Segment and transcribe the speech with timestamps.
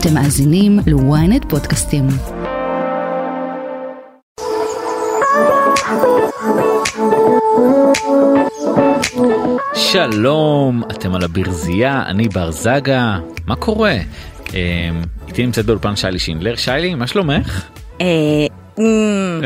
[0.00, 2.04] אתם מאזינים ל-ynet פודקאסטים.
[9.74, 13.94] שלום, אתם על הברזייה, אני בר זגה, מה קורה?
[14.54, 14.90] אה,
[15.28, 17.64] איתי נמצאת באולפן שיילי שינדלר, שיילי, מה שלומך?
[18.00, 18.06] אה,
[18.78, 19.40] אמ,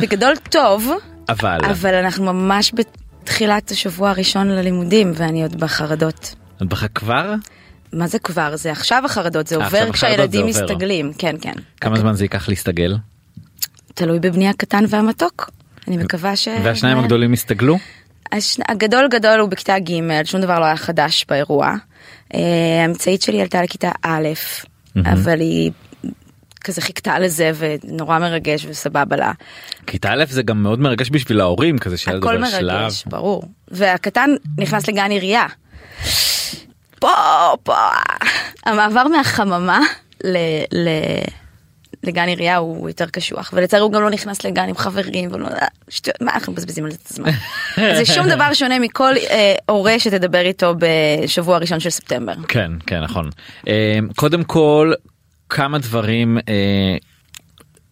[0.00, 0.90] בגדול טוב,
[1.28, 6.34] אבל, אבל אנחנו ממש בתחילת השבוע הראשון ללימודים ואני עוד בחרדות.
[6.62, 7.34] את בכה כבר?
[7.96, 8.56] מה זה כבר?
[8.56, 10.46] זה עכשיו החרדות, זה עובר כשהילדים.
[10.46, 11.52] מסתגלים, כן כן.
[11.80, 12.96] כמה זמן זה ייקח להסתגל?
[13.94, 15.50] תלוי בבני הקטן והמתוק.
[15.88, 16.48] אני מקווה ש...
[16.64, 17.78] והשניים הגדולים הסתגלו?
[18.32, 18.62] השנ...
[18.68, 21.74] הגדול גדול הוא בכיתה ג', שום דבר לא היה חדש באירוע.
[22.34, 22.40] אה,
[22.82, 24.28] האמצעית שלי עלתה לכיתה א',
[24.96, 25.70] אבל היא
[26.64, 29.32] כזה חיכתה לזה ונורא מרגש וסבבה לה.
[29.86, 32.80] כיתה א' זה גם מאוד מרגש בשביל ההורים, כזה שילד הכל עובר שלב.
[32.80, 33.42] מרגש, ברור.
[33.68, 35.46] והקטן נכנס לגן עירייה.
[37.00, 37.12] פה,
[37.62, 37.76] פה.
[38.66, 39.80] המעבר מהחממה
[40.24, 40.36] ל...
[40.72, 40.88] ל...
[42.04, 45.48] לגן עירייה הוא יותר קשוח ולצערי הוא גם לא נכנס לגן עם חברים ולא
[45.88, 47.30] שטויות מה אנחנו מבזבזים על זה את הזמן.
[47.96, 52.34] זה שום דבר שונה מכל אה, הורה שתדבר איתו בשבוע הראשון של ספטמבר.
[52.48, 53.30] כן, כן, נכון.
[53.68, 54.92] אה, קודם כל,
[55.48, 56.96] כמה דברים אה,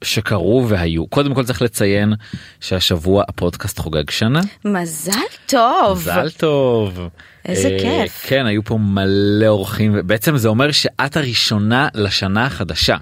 [0.04, 1.06] שקרו והיו.
[1.06, 2.12] קודם כל צריך לציין
[2.60, 4.40] שהשבוע הפודקאסט חוגג שנה.
[4.64, 5.12] מזל
[5.46, 5.98] טוב.
[5.98, 7.08] מזל טוב.
[7.44, 8.24] איזה אה, כיף.
[8.26, 12.96] כן, היו פה מלא אורחים, ובעצם זה אומר שאת הראשונה לשנה החדשה.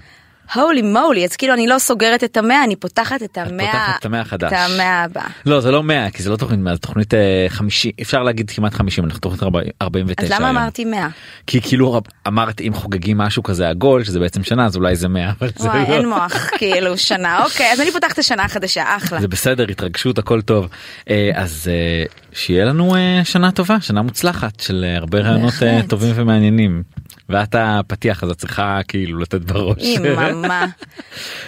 [0.53, 4.05] הולי מולי אז כאילו אני לא סוגרת את המאה אני פותחת את המאה פותחת את
[4.05, 4.53] המאה החדש.
[4.53, 5.27] את המאה הבאה.
[5.45, 8.51] לא, זה לא 100, כי זה לא תוכנית 100, זה תוכנית אה, 50, אפשר להגיד
[8.51, 10.57] כמעט 50, אנחנו תוכנית 40 49 אז למה היום.
[10.57, 11.07] אמרתי מאה?
[11.47, 15.31] כי כאילו אמרת אם חוגגים משהו כזה עגול, שזה בעצם שנה, אז אולי זה 100,
[15.39, 15.93] אבל זה וואי לא.
[15.93, 19.21] אין מוח כאילו שנה אוקיי אז אני פותחת השנה החדשה אחלה.
[19.21, 20.67] זה בסדר, התרגשות, הכל טוב.
[21.09, 25.79] אה, אז אה, שיהיה לנו אה, שנה טובה, שנה מוצלחת של אה, הרבה רעיונות אה.
[25.87, 26.83] טובים ומעניינים.
[27.33, 29.77] ואת הפתיח אז את צריכה כאילו לתת בראש.
[29.79, 30.65] אימא'מה.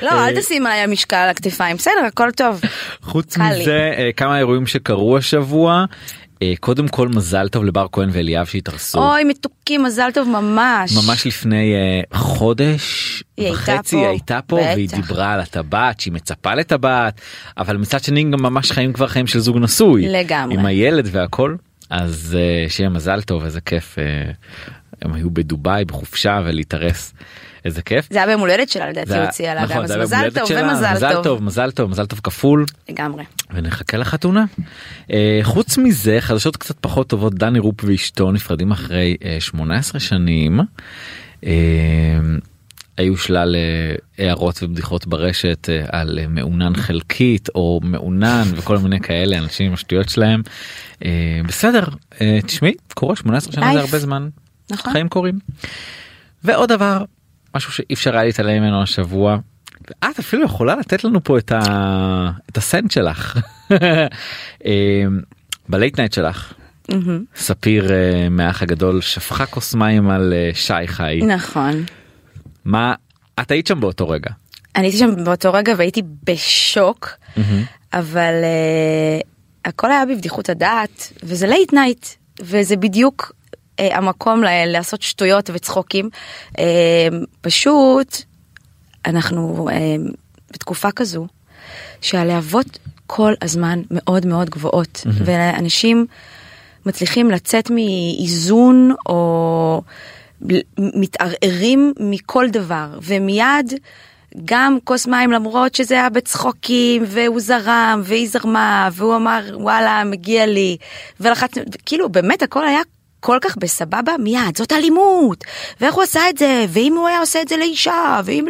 [0.02, 2.62] לא אל תשים עליי המשקל על הכתפיים בסדר הכל טוב.
[3.02, 3.38] חוץ.
[3.38, 5.86] מזה אה, כמה אירועים שקרו השבוע.
[6.42, 9.12] אה, קודם כל מזל טוב לבר כהן ואליאב שהתארסו.
[9.12, 10.92] אוי מתוקים מזל טוב ממש.
[10.98, 13.96] ממש לפני אה, חודש היא וחצי.
[13.96, 14.98] היא הייתה פה והיא בטח.
[14.98, 17.22] דיברה על הטבעת שהיא מצפה לטבעת
[17.58, 20.56] אבל מצד שני גם ממש חיים כבר חיים של זוג נשוי לגמרי.
[20.56, 21.56] עם הילד והכל
[21.90, 24.32] אז אה, שיהיה מזל טוב איזה כיף אה,
[25.06, 27.14] הם היו בדובאי בחופשה ולהתארס
[27.66, 28.08] איזה כיף.
[28.10, 31.22] זה היה ביום הולדת שלה לדעתי הציע לה נכון, גם אז מזל טוב ומזל מזל
[31.24, 31.44] טוב.
[31.44, 33.24] מזל טוב מזל טוב כפול לגמרי.
[33.54, 34.46] ונחכה לחתונה.
[35.12, 40.60] אה, חוץ מזה חדשות קצת פחות טובות דני רופ ואשתו נפרדים אחרי אה, 18 שנים.
[41.46, 41.52] אה,
[42.98, 43.96] היו שלל אה,
[44.26, 49.74] הערות ובדיחות ברשת אה, על אה, מעונן חלקית או מעונן וכל מיני כאלה אנשים עם
[49.74, 50.42] השטויות שלהם.
[51.06, 51.84] אה, בסדר
[52.22, 53.80] אה, תשמעי קורה 18 שנה זה.
[53.80, 54.30] הרבה זמן.
[54.72, 54.94] נכון.
[54.94, 55.40] חיים קורים.
[56.44, 57.04] ועוד דבר
[57.56, 59.38] משהו שאי אפשר היה להתעלם ממנו השבוע.
[60.00, 62.32] את אפילו יכולה לתת לנו פה את, ה...
[62.50, 63.40] את ה cent שלך.
[64.66, 65.04] אה,
[65.70, 66.54] ב late night שלך
[66.90, 67.24] מהמם.
[67.36, 71.84] ספיר אה, מהאח הגדול שפכה כוס מים על אה, שי חי נכון.
[72.66, 72.94] מה
[73.40, 74.30] את היית שם באותו רגע.
[74.76, 77.10] אני הייתי שם באותו רגע והייתי בשוק
[77.94, 79.28] אבל uh,
[79.66, 82.06] הכל היה בבדיחות הדעת וזה late night
[82.42, 83.32] וזה בדיוק
[83.82, 86.10] uh, המקום ל- לעשות שטויות וצחוקים.
[86.52, 86.58] uh,
[87.42, 88.18] פשוט
[89.06, 89.74] אנחנו uh,
[90.54, 91.28] בתקופה כזו
[92.02, 96.06] שהלהבות כל הזמן מאוד מאוד גבוהות ואנשים
[96.86, 99.82] מצליחים לצאת מאיזון או
[100.80, 102.88] מתערערים מכל דבר.
[103.02, 103.74] ומיד
[104.46, 110.46] גם כוס מים למרות שזה היה בצחוקים והוא זרם והיא זרמה והוא אמר וואלה מגיע
[110.46, 110.78] לי.
[111.20, 112.82] ולחצנו כאילו באמת הכל היה
[113.26, 115.44] כל כך בסבבה מיד זאת אלימות
[115.82, 118.46] ואיך הוא עשה את זה ואם הוא היה עושה את זה לאישה ואם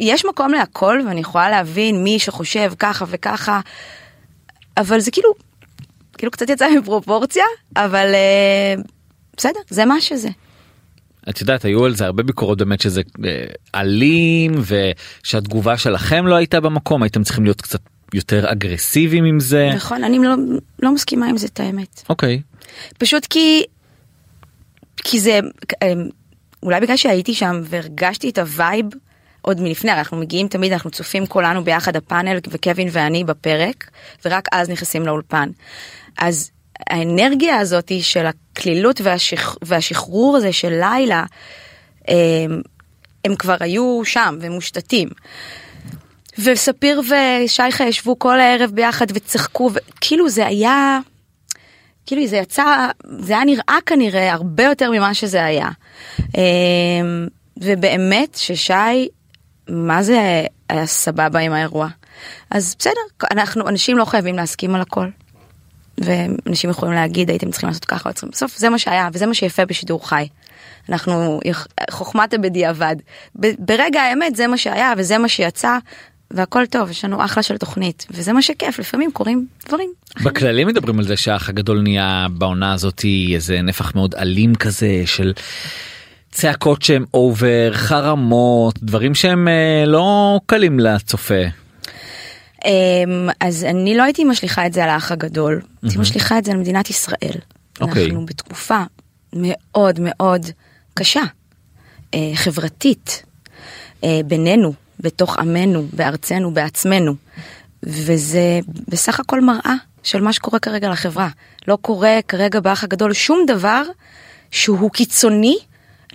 [0.00, 3.60] יש מקום להכל ואני יכולה להבין מי שחושב ככה וככה
[4.76, 5.34] אבל זה כאילו
[6.18, 7.44] כאילו קצת יצא מפרופורציה
[7.76, 8.82] אבל אה,
[9.36, 10.28] בסדר זה מה שזה.
[11.28, 13.44] את יודעת היו על זה הרבה ביקורות באמת שזה אה,
[13.74, 14.52] אלים
[15.22, 17.80] ושהתגובה שלכם לא הייתה במקום הייתם צריכים להיות קצת
[18.14, 19.70] יותר אגרסיביים עם זה.
[19.74, 20.34] נכון אני לא,
[20.82, 22.02] לא מסכימה עם זה את האמת.
[22.08, 22.40] אוקיי.
[22.98, 23.64] פשוט כי
[24.96, 25.40] כי זה
[25.82, 25.92] אה,
[26.62, 28.86] אולי בגלל שהייתי שם והרגשתי את ה vibe
[29.42, 33.90] עוד מלפני אנחנו מגיעים תמיד אנחנו צופים כולנו ביחד הפאנל וקווין ואני בפרק
[34.24, 35.50] ורק אז נכנסים לאולפן.
[36.18, 36.50] אז
[36.90, 39.56] האנרגיה הזאת של הקלילות והשח...
[39.62, 41.24] והשחרור הזה של לילה
[42.08, 42.62] הם,
[43.24, 45.08] הם כבר היו שם ומושתתים.
[46.38, 50.98] וספיר ושי חי ישבו כל הערב ביחד וצחקו וכאילו זה היה
[52.06, 55.68] כאילו זה יצא, זה היה נראה כנראה הרבה יותר ממה שזה היה.
[56.18, 59.08] אמ, ובאמת ששי,
[59.68, 61.88] מה זה היה סבבה עם האירוע.
[62.50, 65.06] אז בסדר, אנחנו, אנשים לא חייבים להסכים על הכל.
[65.98, 69.64] ואנשים יכולים להגיד הייתם צריכים לעשות ככה, צריכים, בסוף זה מה שהיה וזה מה שיפה
[69.64, 70.28] בשידור חי.
[70.88, 71.40] אנחנו
[71.90, 72.96] חוכמת הבדיעבד.
[73.58, 75.78] ברגע האמת זה מה שהיה וזה מה שיצא
[76.30, 79.92] והכל טוב יש לנו אחלה של תוכנית וזה מה שכיף לפעמים קורים דברים.
[80.24, 83.04] בכללי מדברים על זה שהאח הגדול נהיה בעונה הזאת
[83.34, 85.32] איזה נפח מאוד אלים כזה של
[86.30, 91.44] צעקות שהם אובר חרמות דברים שהם אה, לא קלים לצופה.
[92.64, 96.52] אמ, אז אני לא הייתי משליכה את זה על האח הגדול, הייתי משליכה את זה
[96.52, 97.38] על מדינת ישראל.
[97.80, 98.04] אוקיי.
[98.04, 98.78] אנחנו בתקופה
[99.32, 100.46] מאוד מאוד
[100.94, 101.22] קשה,
[102.14, 103.22] אה, חברתית,
[104.04, 107.14] אה, בינינו, בתוך עמנו, בארצנו, בעצמנו.
[107.82, 111.28] וזה בסך הכל מראה של מה שקורה כרגע לחברה.
[111.68, 113.82] לא קורה כרגע באח הגדול שום דבר
[114.50, 115.56] שהוא קיצוני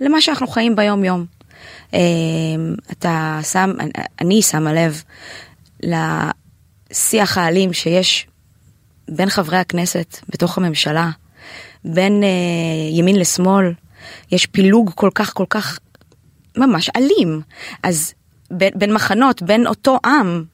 [0.00, 1.26] למה שאנחנו חיים ביום יום.
[1.92, 1.98] אמ,
[2.90, 3.70] אתה שם,
[4.20, 5.02] אני שמה לב
[5.82, 8.26] לשיח האלים שיש
[9.08, 11.10] בין חברי הכנסת בתוך הממשלה,
[11.84, 12.28] בין אה,
[12.90, 13.72] ימין לשמאל,
[14.32, 15.78] יש פילוג כל כך כל כך
[16.56, 17.40] ממש אלים.
[17.82, 18.14] אז
[18.50, 20.44] בין, בין מחנות, בין אותו עם,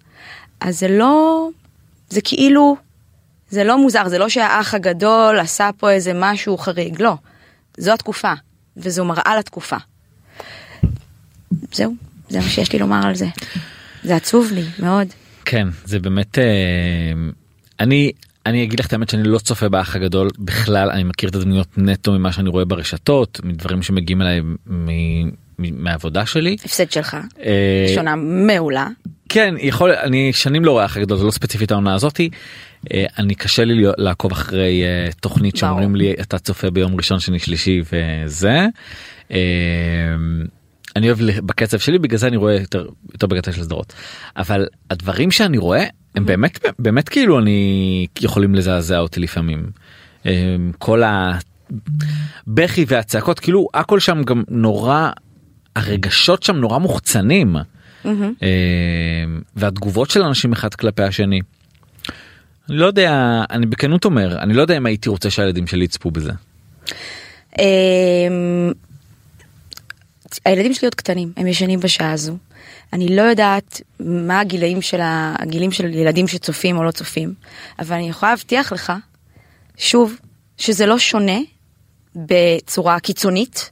[0.60, 1.48] אז זה לא,
[2.10, 2.76] זה כאילו,
[3.50, 7.14] זה לא מוזר, זה לא שהאח הגדול עשה פה איזה משהו חריג, לא.
[7.78, 8.32] זו התקופה,
[8.76, 9.76] וזו מראה לתקופה.
[11.72, 11.94] זהו,
[12.28, 13.26] זה מה שיש לי לומר על זה.
[14.02, 15.08] זה עצוב לי מאוד.
[15.44, 16.44] כן זה באמת אה,
[17.80, 18.12] אני
[18.46, 21.78] אני אגיד לך את האמת שאני לא צופה באח הגדול בכלל אני מכיר את הדמויות
[21.78, 24.40] נטו ממה שאני רואה ברשתות מדברים שמגיעים אליי
[25.58, 26.56] מהעבודה שלי.
[26.64, 28.88] הפסד שלך, אה, שונה מעולה.
[29.28, 32.30] כן יכול אני שנים לא רואה אח הגדול זה לא ספציפית העונה הזאתי.
[32.92, 35.56] אה, אני קשה לי לעקוב אחרי אה, תוכנית.
[35.56, 38.66] שאומרים לי אתה צופה ביום ראשון שני שלישי וזה.
[39.30, 39.38] אה,
[40.96, 43.92] אני אוהב בקצב שלי בגלל זה אני רואה יותר יותר בקטע של סדרות
[44.36, 49.70] אבל הדברים שאני רואה הם באמת באמת כאילו אני יכולים לזעזע אותי לפעמים.
[50.78, 51.02] כל
[52.46, 55.10] הבכי והצעקות כאילו הכל שם גם נורא
[55.76, 57.56] הרגשות שם נורא מוחצנים.
[58.06, 59.24] אה,
[59.56, 61.40] והתגובות של אנשים אחד כלפי השני.
[62.68, 66.10] אני לא יודע אני בכנות אומר אני לא יודע אם הייתי רוצה שהילדים שלי יצפו
[66.10, 66.32] בזה.
[67.58, 68.72] אמ,
[70.44, 72.36] הילדים שלי עוד קטנים, הם ישנים בשעה הזו.
[72.92, 77.34] אני לא יודעת מה הגילאים של הגילים של ילדים שצופים או לא צופים,
[77.78, 78.92] אבל אני יכולה להבטיח לך,
[79.76, 80.16] שוב,
[80.58, 81.38] שזה לא שונה
[82.16, 83.70] בצורה קיצונית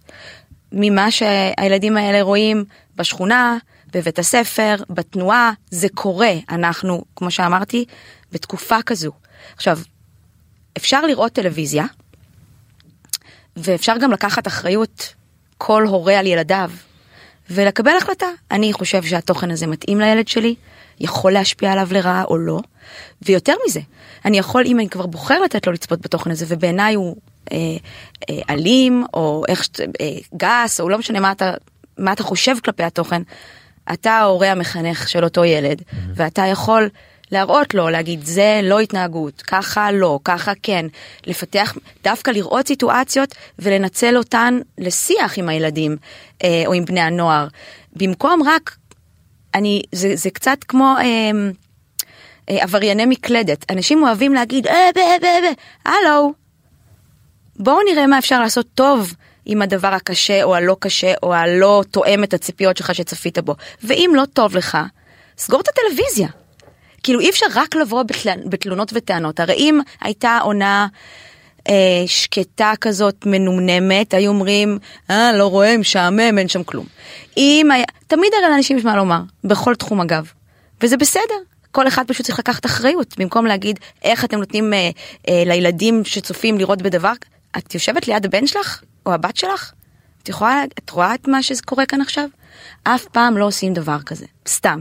[0.74, 2.64] ממה שהילדים האלה רואים
[2.96, 3.58] בשכונה,
[3.92, 6.32] בבית הספר, בתנועה, זה קורה.
[6.50, 7.84] אנחנו, כמו שאמרתי,
[8.32, 9.12] בתקופה כזו.
[9.56, 9.78] עכשיו,
[10.76, 11.84] אפשר לראות טלוויזיה,
[13.56, 15.14] ואפשר גם לקחת אחריות
[15.58, 16.70] כל הורה על ילדיו
[17.50, 18.26] ולקבל החלטה.
[18.50, 20.54] אני חושב שהתוכן הזה מתאים לילד שלי,
[21.00, 22.60] יכול להשפיע עליו לרעה או לא,
[23.22, 23.80] ויותר מזה,
[24.24, 27.16] אני יכול, אם אני כבר בוחר לתת לו לצפות בתוכן הזה, ובעיניי הוא
[28.50, 29.68] אלים, או איך,
[30.00, 30.06] אה,
[30.36, 31.54] גס, או לא משנה מה אתה,
[31.98, 33.22] מה אתה חושב כלפי התוכן,
[33.92, 35.82] אתה ההורה המחנך של אותו ילד,
[36.14, 36.88] ואתה יכול
[37.32, 40.86] להראות לו, להגיד זה לא התנהגות, ככה לא, ככה כן,
[41.26, 41.74] לפתח,
[42.04, 45.96] דווקא לראות סיטואציות ולנצל אותן לשיח עם הילדים
[46.44, 47.46] אה, או עם בני הנוער,
[47.96, 48.76] במקום רק,
[49.54, 51.30] אני, זה, זה קצת כמו אה,
[52.50, 56.32] אה, עברייני מקלדת, אנשים אוהבים להגיד, אה, ב, ב, ב, הלו,
[57.56, 59.14] בואו נראה מה אפשר לעשות טוב
[59.46, 63.54] עם הדבר הקשה או הלא קשה או הלא תואם את הציפיות שלך שצפית בו.
[63.82, 64.78] ואם לא טוב לך,
[65.38, 66.28] סגור את הטלוויזיה.
[67.02, 68.30] כאילו אי אפשר רק לבוא בתל...
[68.46, 69.40] בתלונות וטענות.
[69.40, 70.86] הרי אם הייתה עונה
[71.68, 74.78] אה, שקטה כזאת מנומנמת, היו אומרים,
[75.10, 76.86] אה, לא רואה, משעמם, אין שם כלום.
[77.36, 77.84] אם היה...
[78.06, 80.32] תמיד הרי לאנשים יש מה לומר, בכל תחום אגב.
[80.82, 81.34] וזה בסדר.
[81.70, 84.90] כל אחד פשוט צריך לקחת אחריות, במקום להגיד איך אתם נותנים אה,
[85.28, 87.12] אה, לילדים שצופים לראות בדבר.
[87.58, 89.72] את יושבת ליד הבן שלך, או הבת שלך?
[90.22, 92.28] את יכולה, את רואה את מה שקורה כאן עכשיו?
[92.82, 94.80] אף פעם לא עושים דבר כזה, סתם.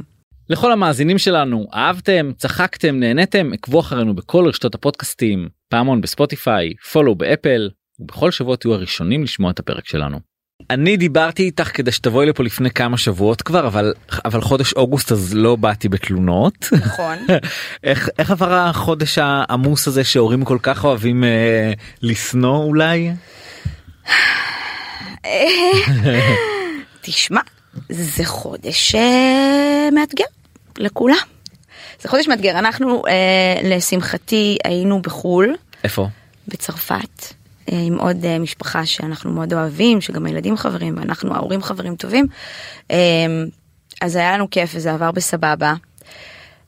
[0.50, 7.70] לכל המאזינים שלנו אהבתם צחקתם נהניתם עקבו אחרינו בכל רשתות הפודקאסטים פעמון בספוטיפיי פולו באפל
[8.00, 10.33] ובכל שבוע תהיו הראשונים לשמוע את הפרק שלנו.
[10.70, 13.94] אני דיברתי איתך כדי שתבואי לפה לפני כמה שבועות כבר אבל
[14.26, 17.18] אבל חודש אוגוסט אז לא באתי בתלונות נכון.
[17.84, 23.12] איך איך עבר החודש העמוס הזה שהורים כל כך אוהבים אה, לשנוא אולי
[27.02, 27.42] תשמע,
[27.90, 30.26] זה חודש אה, מאתגר
[30.78, 31.16] לכולם.
[32.02, 32.60] זה חודש מאתגר.
[32.60, 36.08] אנחנו, אה, לשמחתי, היינו בחו"ל, איפה
[36.48, 37.34] בצרפת
[37.68, 42.28] עם עוד אה, משפחה שאנחנו מאוד אוהבים, שגם הילדים חברים ואנחנו ההורים חברים טובים.
[42.92, 42.98] אה,
[44.02, 45.74] אז היה לנו כיף וזה עבר בסבבה.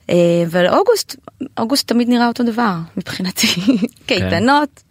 [0.10, 1.16] אה, אבל אוגוסט,
[1.60, 3.48] אוגוסט תמיד נראה אותו דבר מבחינתי,
[4.08, 4.84] קייטנות,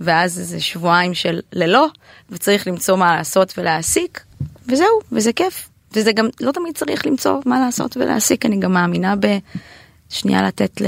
[0.00, 1.86] ואז איזה שבועיים של ללא,
[2.30, 4.24] וצריך למצוא מה לעשות ולהעסיק,
[4.68, 5.68] וזהו, וזה כיף.
[5.92, 10.80] וזה גם לא תמיד צריך למצוא מה לעשות ולהעסיק, אני גם מאמינה בשנייה לתת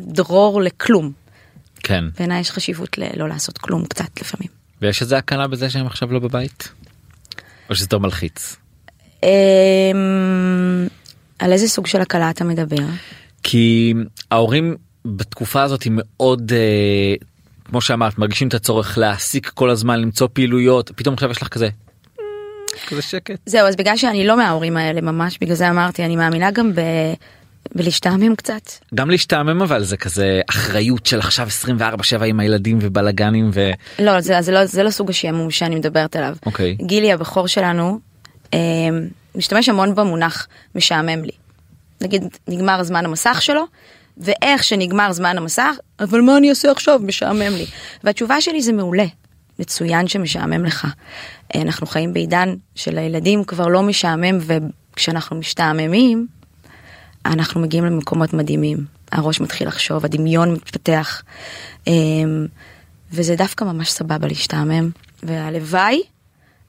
[0.00, 1.21] לדרור לכלום.
[1.82, 2.04] כן.
[2.18, 4.48] בעיניי יש חשיבות ללא לעשות כלום קצת לפעמים.
[4.82, 6.68] ויש איזה הקלה בזה שהם עכשיו לא בבית?
[7.70, 8.56] או שזה יותר מלחיץ?
[9.22, 9.28] אמ,
[11.38, 12.84] על איזה סוג של הקלה אתה מדבר?
[13.42, 13.94] כי
[14.30, 17.14] ההורים בתקופה הזאת מאוד אה,
[17.64, 21.68] כמו שאמרת מרגישים את הצורך להעסיק כל הזמן למצוא פעילויות פתאום עכשיו יש לך כזה.
[22.18, 22.22] "אה",
[22.88, 23.38] כזה שקט.
[23.46, 26.80] זהו, אז בגלל שאני לא מההורים האלה ממש, בגלל זה אמרתי, אני מאמינה גם ב...
[27.74, 28.70] בלהשתעמם קצת.
[28.94, 31.48] גם להשתעמם אבל זה כזה אחריות של עכשיו
[32.18, 33.70] 24/7 עם הילדים ובלאגנים ו...
[33.98, 36.36] לא, זה, זה לא, זה לא סוג השעמום שאני מדברת עליו.
[36.46, 36.76] אוקיי.
[36.82, 38.00] גילי הבכור שלנו
[38.54, 38.58] אה,
[39.34, 41.32] משתמש המון במונח משעמם לי.
[42.00, 43.64] נגיד נגמר זמן המסך שלו
[44.16, 47.66] ואיך שנגמר זמן המסך אבל מה אני אעשה עכשיו משעמם לי
[48.04, 49.06] והתשובה שלי זה מעולה.
[49.58, 50.86] מצוין שמשעמם לך.
[51.54, 56.26] אה, אנחנו חיים בעידן שלילדים כבר לא משעמם וכשאנחנו משתעממים
[57.26, 58.84] אנחנו מגיעים למקומות מדהימים.
[59.12, 61.22] הראש מתחיל לחשוב, הדמיון מתפתח,
[61.86, 62.46] אמ,
[63.12, 64.90] וזה דווקא ממש סבבה להשתעמם,
[65.22, 66.02] והלוואי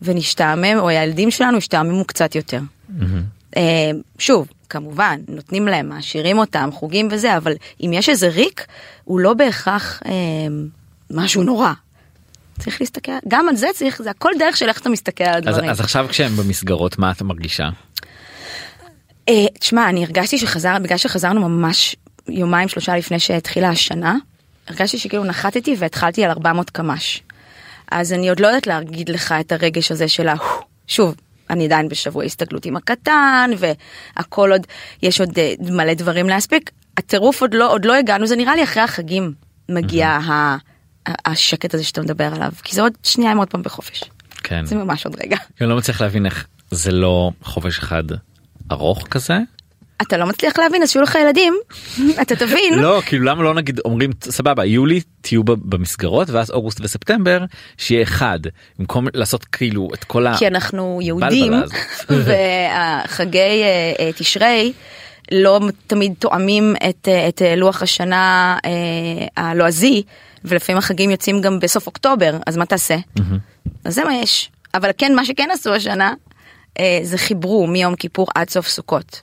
[0.01, 2.59] ונשתעמם, או הילדים שלנו ישתעממו קצת יותר.
[3.55, 3.61] אמ,
[4.19, 8.65] שוב, כמובן, נותנים להם, מעשירים אותם, חוגים וזה, אבל אם יש איזה ריק,
[9.03, 10.67] הוא לא בהכרח אמ,
[11.11, 11.71] משהו נורא.
[12.59, 15.47] צריך להסתכל, גם על זה צריך, זה הכל דרך של איך אתה מסתכל על אז,
[15.47, 15.69] הדברים.
[15.69, 17.69] אז עכשיו כשהם במסגרות מה את מרגישה?
[19.29, 21.95] אה, תשמע, אני הרגשתי שחזר, בגלל שחזרנו ממש
[22.29, 24.15] יומיים שלושה לפני שהתחילה השנה,
[24.67, 27.21] הרגשתי שכאילו נחתתי והתחלתי על 400 קמ"ש.
[27.91, 30.35] אז אני עוד לא יודעת להגיד לך את הרגש הזה של ה...
[30.87, 31.15] שוב,
[31.49, 34.67] אני עדיין בשבוע הסתגלות עם הקטן, והכל עוד,
[35.01, 36.71] יש עוד אה, מלא דברים להספיק.
[36.97, 39.33] הטירוף עוד לא, עוד לא הגענו, זה נראה לי אחרי החגים
[39.69, 40.57] מגיע ה...
[41.05, 44.03] ה- השקט הזה שאתה מדבר עליו, כי זה עוד שנייה הם עוד פעם בחופש.
[44.43, 44.65] כן.
[44.65, 45.37] זה ממש עוד רגע.
[45.61, 48.03] אני לא מצליח להבין איך זה לא חופש אחד
[48.71, 49.39] ארוך כזה.
[50.01, 51.53] אתה לא מצליח להבין, אז שיהיו לך ילדים,
[52.21, 52.73] אתה תבין.
[52.79, 57.45] לא כאילו למה לא נגיד אומרים סבבה יולי תהיו במסגרות ואז אוגוסט וספטמבר
[57.77, 58.39] שיהיה אחד
[58.79, 60.37] במקום לעשות כאילו את כל ה...
[60.37, 61.53] כי אנחנו יהודים.
[62.25, 64.73] והחגי אה, אה, תשרי
[65.31, 68.71] לא תמיד תואמים את, אה, את לוח השנה אה,
[69.43, 70.03] הלועזי
[70.45, 72.95] ולפעמים החגים יוצאים גם בסוף אוקטובר אז מה תעשה?
[73.85, 76.13] אז זה מה יש אבל כן מה שכן עשו השנה
[77.03, 79.21] זה חיברו מיום כיפור עד סוף סוכות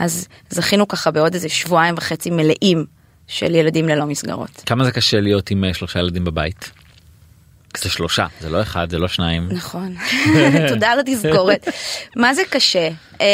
[0.00, 2.84] אז זכינו ככה בעוד איזה שבועיים וחצי מלאים
[3.26, 4.62] של ילדים ללא מסגרות.
[4.66, 6.70] כמה זה קשה להיות עם אה, שלושה ילדים בבית.
[7.78, 9.48] זה שלושה זה לא אחד זה לא שניים.
[9.50, 9.94] נכון,
[10.68, 11.68] תודה על התזכורת.
[12.16, 12.88] מה זה קשה?
[13.20, 13.26] אמ,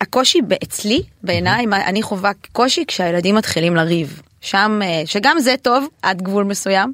[0.00, 4.22] הקושי אצלי, בעיניי, אני חווה קושי כשהילדים מתחילים לריב.
[4.40, 6.92] שם, אה, שגם זה טוב עד גבול מסוים,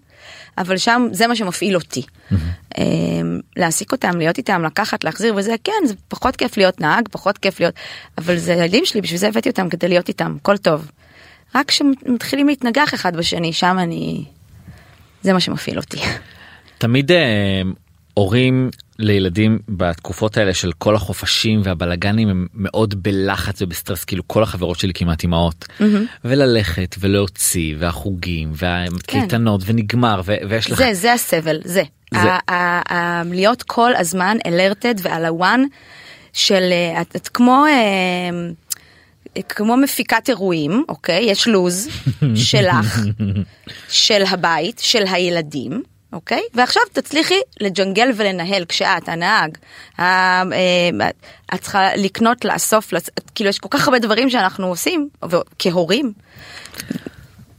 [0.59, 2.03] אבל שם זה מה שמפעיל אותי.
[2.79, 7.39] אמ, להעסיק אותם, להיות איתם, לקחת, להחזיר וזה, כן, זה פחות כיף להיות נהג, פחות
[7.39, 7.75] כיף להיות,
[8.19, 10.91] אבל זה הילדים שלי, בשביל זה הבאתי אותם כדי להיות איתם, הכל טוב.
[11.55, 14.25] רק כשמתחילים להתנגח אחד בשני, שם אני...
[15.23, 15.99] זה מה שמפעיל אותי.
[16.79, 17.63] תמיד אה,
[18.15, 18.71] הורים
[19.05, 24.93] לילדים בתקופות האלה של כל החופשים והבלגנים הם מאוד בלחץ ובסטרס כאילו כל החברות שלי
[24.95, 25.65] כמעט אימהות
[26.25, 31.83] וללכת ולהוציא והחוגים והקייטנות ונגמר ו- ויש לך זה, זה הסבל, זה.
[32.15, 32.19] זה-
[33.33, 35.61] להיות כל הזמן אלרטד ועל הוואן
[36.33, 41.25] של, אה, את, את כמו, אה, כמו מפיקת אירועים, אוקיי?
[41.31, 41.89] יש לוז
[42.51, 43.01] שלך,
[43.89, 45.83] של הבית, של הילדים.
[46.13, 46.43] אוקיי?
[46.55, 49.59] ועכשיו תצליחי לג'נגל ולנהל כשאת הנהג.
[49.99, 50.03] ה-
[50.53, 51.09] אה,
[51.55, 55.09] את צריכה לקנות, לאסוף, לצ- כאילו יש כל כך הרבה דברים שאנחנו עושים
[55.59, 56.13] כהורים.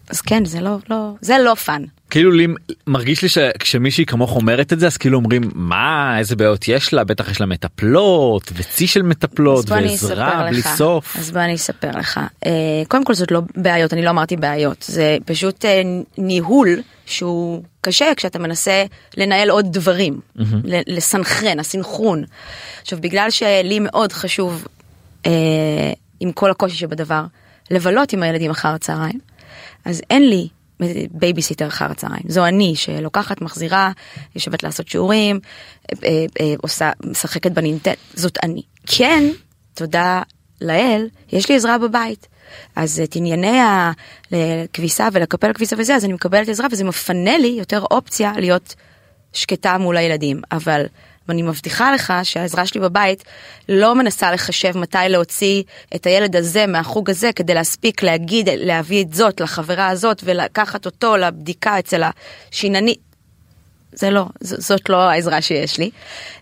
[0.10, 1.83] אז כן, זה לא, לא, זה לא fun.
[2.10, 2.48] כאילו לי
[2.88, 7.03] מרגיש לי שכשמישהי כמוך אומרת את זה אז כאילו אומרים מה איזה בעיות יש לה
[7.03, 10.67] בטח יש לה מטפלות וצי של מטפלות ועזרה בלי לך.
[10.75, 11.17] סוף.
[11.17, 12.19] אז בוא אני אספר לך.
[12.45, 12.51] אה,
[12.88, 15.81] קודם כל זאת לא בעיות, אני לא אמרתי בעיות, זה פשוט אה,
[16.17, 16.69] ניהול
[17.05, 18.85] שהוא קשה כשאתה מנסה
[19.17, 20.19] לנהל עוד דברים,
[20.63, 22.23] ל- לסנכרן, הסנכרון.
[22.81, 24.67] עכשיו בגלל שלי מאוד חשוב,
[25.25, 25.31] אה,
[26.19, 27.23] עם כל הקושי שבדבר,
[27.71, 29.19] לבלות עם הילדים אחר הצהריים,
[29.85, 30.47] אז אין לי
[31.11, 32.23] בייביסיטר אחר הצהריים.
[32.27, 33.91] זו אני שלוקחת, מחזירה,
[34.35, 35.39] יושבת לעשות שיעורים,
[35.91, 35.95] אה,
[36.41, 38.61] אה, עושה, משחקת בנינטנד, זאת אני.
[38.87, 39.23] כן,
[39.73, 40.21] תודה
[40.61, 42.27] לאל, יש לי עזרה בבית.
[42.75, 43.60] אז את ענייני
[44.31, 48.75] הכביסה ולקפל כביסה וזה, אז אני מקבלת עזרה וזה מפנה לי יותר אופציה להיות
[49.33, 50.41] שקטה מול הילדים.
[50.51, 50.86] אבל
[51.27, 53.24] ואני מבטיחה לך שהעזרה שלי בבית
[53.69, 55.63] לא מנסה לחשב מתי להוציא
[55.95, 61.17] את הילד הזה מהחוג הזה כדי להספיק להגיד, להביא את זאת לחברה הזאת ולקחת אותו
[61.17, 62.03] לבדיקה אצל
[62.51, 62.95] השינני.
[63.93, 65.89] זה לא, ז- זאת לא העזרה שיש לי.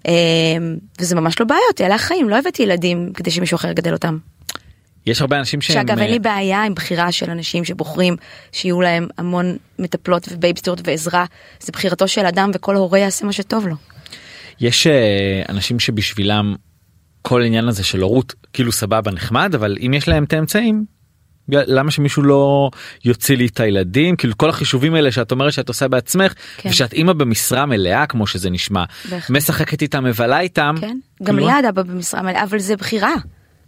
[0.08, 0.12] אמ,
[1.00, 4.18] וזה ממש לא בעיות, אלה החיים, לא הבאתי ילדים כדי שמישהו אחר יגדל אותם.
[5.06, 5.74] יש הרבה אנשים שהם...
[5.74, 8.16] שאגב, אין אה, לי בעיה עם בחירה של אנשים שבוחרים
[8.52, 11.26] שיהיו להם המון מטפלות ובייביסטרות ועזרה.
[11.60, 13.76] זה בחירתו של אדם וכל הורה יעשה מה שטוב לו.
[14.60, 16.56] יש אה, אנשים שבשבילם
[17.22, 20.86] כל העניין הזה של הורות כאילו סבבה נחמד אבל אם יש להם את האמצעים.
[21.50, 22.70] למה שמישהו לא
[23.06, 26.70] יוציא לי את הילדים כאילו כל החישובים האלה שאת אומרת שאת עושה בעצמך כן.
[26.70, 29.38] ושאת אימא במשרה מלאה כמו שזה נשמע בהחלט.
[29.38, 33.14] משחקת איתם מבלה איתם כן, גם כאילו, ליד אבא במשרה מלאה, אבל זה בחירה.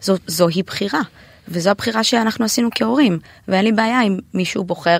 [0.04, 1.02] זו, זוהי בחירה.
[1.48, 4.96] וזו הבחירה שאנחנו עשינו כהורים, ואין לי בעיה אם מישהו בוחר,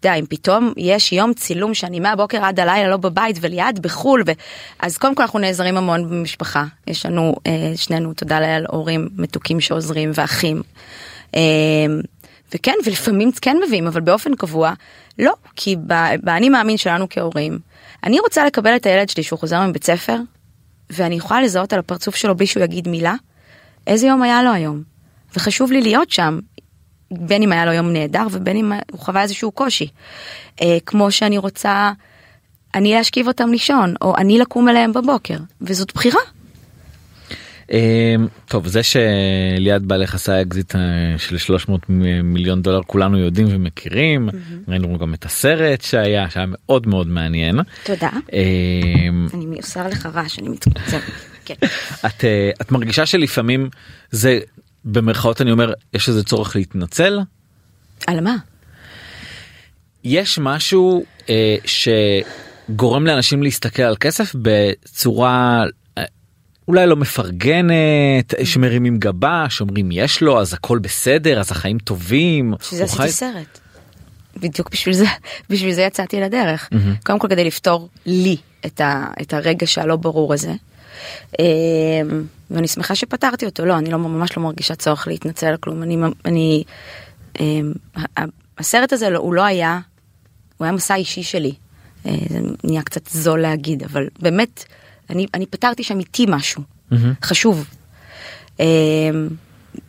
[0.00, 4.22] אתה יודע, אם פתאום יש יום צילום שאני מהבוקר עד הלילה לא בבית וליד בחו"ל,
[4.26, 4.30] ו...
[4.78, 6.64] אז קודם כל אנחנו נעזרים המון במשפחה.
[6.86, 10.62] יש לנו, אה, שנינו, תודה לאל, הורים מתוקים שעוזרים ואחים.
[11.34, 11.40] אה,
[12.54, 14.72] וכן, ולפעמים כן מביאים, אבל באופן קבוע,
[15.18, 15.76] לא, כי
[16.22, 17.58] באני מאמין שלנו כהורים,
[18.04, 20.16] אני רוצה לקבל את הילד שלי שהוא חוזר מבית ספר,
[20.90, 23.14] ואני יכולה לזהות על הפרצוף שלו בלי שהוא יגיד מילה,
[23.90, 24.82] איזה יום היה לו היום.
[25.36, 26.38] וחשוב לי להיות שם,
[27.10, 29.88] בין אם היה לו יום נהדר ובין אם הוא חווה איזשהו קושי.
[30.62, 31.92] אה, כמו שאני רוצה,
[32.74, 36.20] אני להשכיב אותם לישון, או אני לקום אליהם בבוקר, וזאת בחירה.
[37.72, 38.14] אה,
[38.48, 40.80] טוב זה שליעד בעלך עשה אקזיט אה,
[41.18, 44.28] של 300 מ- מיליון דולר כולנו יודעים ומכירים
[44.68, 47.60] ראינו גם את הסרט שהיה שהיה מאוד מאוד מעניין.
[47.84, 48.10] תודה.
[48.32, 48.40] אה,
[49.34, 51.02] אני עושה לך רעש, אני מתקצרת.
[51.54, 51.66] כן.
[52.06, 53.68] את אה, את מרגישה שלפעמים
[54.10, 54.38] זה
[54.84, 57.18] במרכאות אני אומר יש איזה צורך להתנצל
[58.06, 58.36] על מה?
[60.04, 65.64] יש משהו אה, שגורם לאנשים להסתכל על כסף בצורה
[65.98, 66.04] אה,
[66.68, 72.54] אולי לא מפרגנת שמרימים גבה שאומרים יש לו אז הכל בסדר אז החיים טובים.
[72.60, 73.58] בשביל זה הוא חי- עשיתי סרט.
[74.36, 75.04] בדיוק בשביל זה,
[75.50, 76.68] בשביל זה יצאתי לדרך.
[77.06, 78.36] קודם כל כדי לפתור לי
[78.66, 80.52] את, ה, את הרגע הלא ברור הזה.
[81.38, 81.44] אמ,
[82.50, 83.64] ואני שמחה שפתרתי אותו.
[83.64, 85.82] לא, אני לא, ממש לא מרגישה צורך להתנצל על כלום.
[85.82, 86.64] אני, אני,
[87.40, 87.72] אמ,
[88.58, 89.80] הסרט הזה לא- הוא לא היה,
[90.56, 91.52] הוא היה מסע אישי שלי.
[92.06, 94.64] אה, זה נהיה קצת זול להגיד, אבל באמת,
[95.10, 96.62] אני, אני פתרתי שם איתי משהו
[97.24, 97.68] חשוב.
[98.60, 98.64] אמ,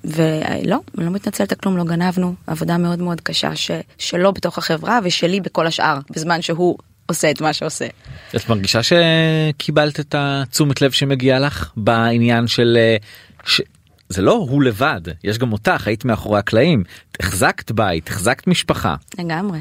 [0.03, 4.57] ולא, אני לא מתנצלת על כלום, לא גנבנו, עבודה מאוד מאוד קשה ש, שלו בתוך
[4.57, 6.77] החברה ושלי בכל השאר, בזמן שהוא
[7.12, 7.88] עושה את מה שעושה.
[8.36, 12.97] את מרגישה שקיבלת את התשומת לב שמגיעה לך בעניין של אה,
[13.45, 13.62] ש...
[14.10, 16.84] זה לא הוא לבד יש גם אותך היית מאחורי הקלעים
[17.19, 19.60] החזקת בית החזקת משפחה לגמרי.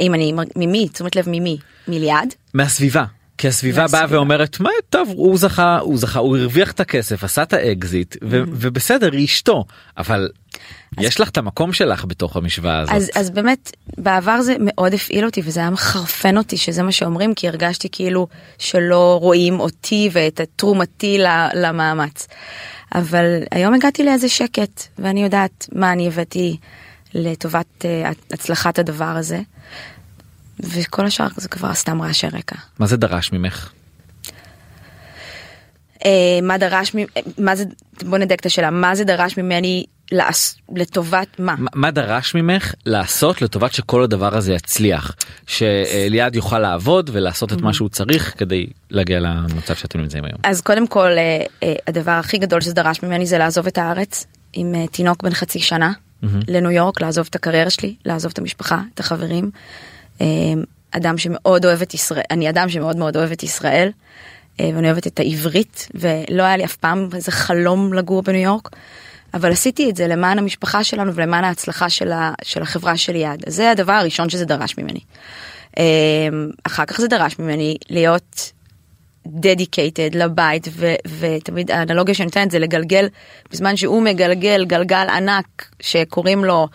[0.00, 0.88] אם אני, ממי?
[0.88, 1.58] תשומת לב ממי?
[1.88, 2.34] מליעד?
[2.54, 3.04] מהסביבה.
[3.40, 4.04] כי הסביבה באה.
[4.08, 8.42] ואומרת מה טוב הוא זכה הוא זכה הוא הרוויח את הכסף עשה את האקזיט ו-
[8.46, 9.64] ובסדר היא אשתו
[9.98, 10.28] אבל
[10.98, 12.94] יש לך את המקום שלך בתוך המשוואה הזאת.
[12.94, 17.34] אז, אז באמת, בעבר זה מאוד הפעיל אותי וזה היה מחרפן אותי שזה מה שאומרים,
[17.34, 18.26] כי הרגשתי כאילו
[18.58, 21.18] שלא רואים אותי ואת תרומתי
[21.54, 22.28] למאמץ.
[22.94, 26.56] אבל היום הגעתי לאיזה שקט, ואני יודעת מה אני הבאתי
[27.14, 29.40] לטובת אה, הצלחת הדבר הזה.
[30.64, 32.56] וכל השאר זה כבר סתם רעשי רקע.
[32.78, 33.70] מה זה דרש ממך?
[36.04, 36.10] אה,
[36.42, 37.04] מה דרש, מ-
[37.44, 37.64] מה זה,
[38.02, 41.54] בוא נדייק את השאלה, מה זה דרש ממני לעש, לטובת מה?
[41.58, 47.60] מה- מה דרש ממך לעשות לטובת שכל הדבר הזה יצליח שליעד יוכל לעבוד ולעשות את
[47.60, 50.38] מה שהוא צריך כדי להגיע למצב שאתם נמצאים היום.
[50.42, 54.26] אז קודם כל אה, אה, הדבר הכי גדול שזה דרש ממני זה לעזוב את הארץ
[54.52, 55.92] עם אה, תינוק בן חצי שנה
[56.48, 59.50] לניו יורק לעזוב את הקריירה שלי לעזוב את המשפחה את החברים.
[60.20, 60.26] אה,
[60.90, 63.90] אדם שמאוד אוהב את ישראל אני אדם שמאוד מאוד אוהב את ישראל
[64.60, 68.68] אה, ואני אוהבת את העברית ולא היה לי אף פעם איזה חלום לגור בניו יורק.
[69.34, 73.44] אבל עשיתי את זה למען המשפחה שלנו ולמען ההצלחה של, ה, של החברה של ליעד.
[73.46, 75.00] זה הדבר הראשון שזה דרש ממני.
[75.78, 75.84] אה,
[76.64, 78.52] אחר כך זה דרש ממני להיות
[79.26, 83.08] dedicated לבית ו- ותמיד האנלוגיה שאני נותנת זה לגלגל
[83.52, 86.68] בזמן שהוא מגלגל גלגל ענק שקוראים לו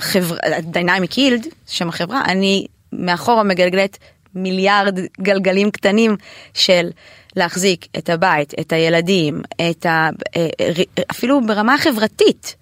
[0.00, 3.98] חברה Dynamic Yield שם החברה אני מאחורה מגלגלת
[4.34, 6.16] מיליארד גלגלים קטנים
[6.54, 6.90] של
[7.36, 10.08] להחזיק את הבית את הילדים את ה...
[10.36, 10.48] אה,
[11.10, 12.56] אפילו ברמה החברתית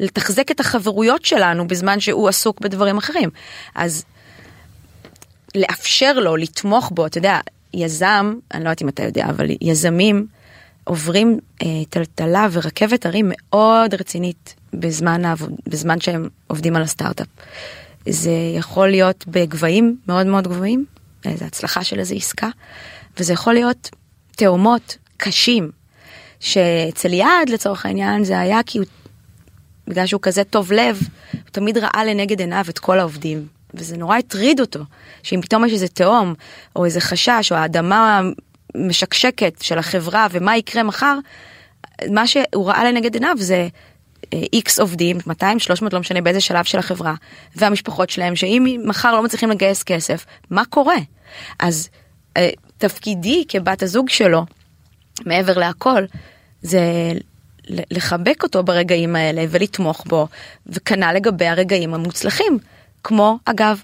[0.00, 3.30] לתחזק את החברויות שלנו בזמן שהוא עסוק בדברים אחרים.
[3.74, 4.04] אז
[5.54, 7.38] לאפשר לו, לתמוך בו, אתה יודע,
[7.74, 10.26] יזם, אני לא יודעת אם אתה יודע, אבל יזמים
[10.84, 17.26] עוברים אה, טלטלה ורכבת הרים מאוד רצינית בזמן, העבוד, בזמן שהם עובדים על הסטארט-אפ.
[18.08, 20.84] זה יכול להיות בגבהים מאוד מאוד גבוהים,
[21.24, 22.48] איזה הצלחה של איזה עסקה,
[23.18, 23.90] וזה יכול להיות
[24.36, 25.70] תאומות קשים,
[26.40, 28.86] שאצל יעד לצורך העניין זה היה כי הוא,
[29.88, 31.00] בגלל שהוא כזה טוב לב,
[31.32, 34.80] הוא תמיד ראה לנגד עיניו את כל העובדים, וזה נורא הטריד אותו,
[35.22, 36.34] שאם פתאום יש איזה תהום,
[36.76, 38.20] או איזה חשש, או האדמה
[38.76, 41.18] משקשקת של החברה, ומה יקרה מחר,
[42.10, 43.68] מה שהוא ראה לנגד עיניו זה
[44.52, 47.14] איקס עובדים, 200, 300, לא משנה באיזה שלב של החברה,
[47.56, 50.96] והמשפחות שלהם, שאם מחר לא מצליחים לגייס כסף, מה קורה?
[51.58, 51.88] אז
[52.36, 54.44] אה, תפקידי כבת הזוג שלו,
[55.26, 56.04] מעבר להכל,
[56.62, 57.12] זה
[57.68, 60.28] לחבק אותו ברגעים האלה ולתמוך בו,
[60.66, 62.58] וכנ"ל לגבי הרגעים המוצלחים,
[63.04, 63.82] כמו אגב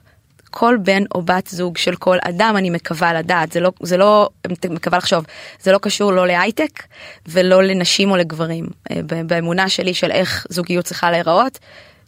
[0.50, 3.52] כל בן או בת זוג של כל אדם אני מקווה לדעת.
[3.52, 4.28] זה לא זה לא
[4.70, 5.24] מקווה לחשוב
[5.60, 6.82] זה לא קשור לא להייטק
[7.26, 8.66] ולא לנשים או לגברים.
[8.90, 11.58] אה, באמונה שלי של איך זוגיות צריכה להיראות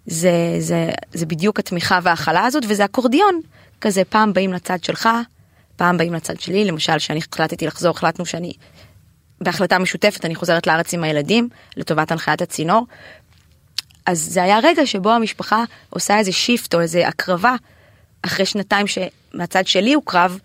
[0.07, 3.41] זה זה זה בדיוק התמיכה וההכלה הזאת וזה אקורדיון.
[3.81, 5.09] כזה פעם באים לצד שלך
[5.77, 6.65] פעם באים לצד שלי.
[6.65, 8.53] למשל שאני החלטתי לחזור החלטנו שאני
[9.41, 12.87] בהחלטה משותפת אני חוזרת לארץ עם הילדים לטובת הנחיית הצינור.
[14.07, 17.55] אז זה היה רגע שבו המשפחה עושה איזה שיפט או איזה הקרבה
[18.23, 20.39] אחרי שנתיים שמהצד שלי הוא קרב,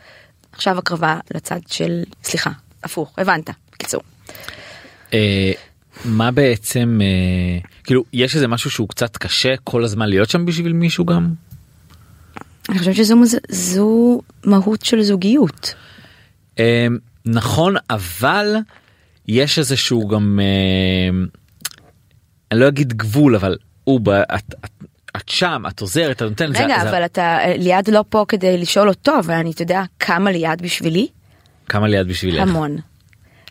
[0.52, 2.50] עכשיו הקרבה לצד של, סליחה,
[2.84, 4.02] הפוך, הבנת, בקיצור.
[5.14, 5.52] אה,
[6.06, 10.74] מה בעצם, אה, כאילו, יש איזה משהו שהוא קצת קשה כל הזמן להיות שם בשביל
[10.74, 11.34] מישהו גם?
[12.70, 15.74] אני חושבת שזו מהות של זוגיות.
[16.60, 16.88] אה,
[17.26, 18.56] נכון, אבל
[19.28, 20.40] יש איזה שהוא גם,
[22.52, 24.00] אני לא אגיד גבול, אבל הוא,
[24.36, 24.72] את, את
[25.15, 26.58] את שם, את עוזרת, את נותנת...
[26.58, 27.06] רגע, זה, אבל זה...
[27.06, 31.08] אתה ליעד לא פה כדי לשאול אותו, אבל אני, אתה יודע, כמה ליעד בשבילי?
[31.69, 32.41] כמה ליעד בשבילך?
[32.41, 32.78] המון.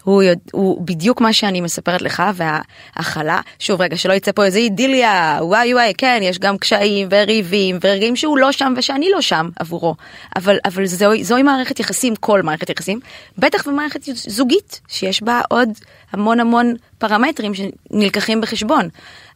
[0.05, 4.59] הוא, יודע, הוא בדיוק מה שאני מספרת לך וההכלה שוב רגע שלא יצא פה איזה
[4.59, 9.49] אידיליה וואי וואי כן יש גם קשיים וריבים ורגעים שהוא לא שם ושאני לא שם
[9.59, 9.95] עבורו
[10.37, 13.01] אבל אבל זוהי, זוהי מערכת יחסים כל מערכת יחסים
[13.39, 15.69] בטח במערכת זוגית שיש בה עוד
[16.13, 18.89] המון המון פרמטרים שנלקחים בחשבון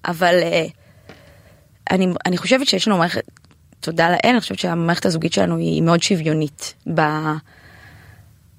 [0.05, 0.41] אבל.
[0.41, 0.79] Uh,
[1.91, 3.23] אני, אני חושבת שיש לנו מערכת,
[3.81, 7.01] תודה לאל, אני חושבת שהמערכת הזוגית שלנו היא מאוד שוויונית ב,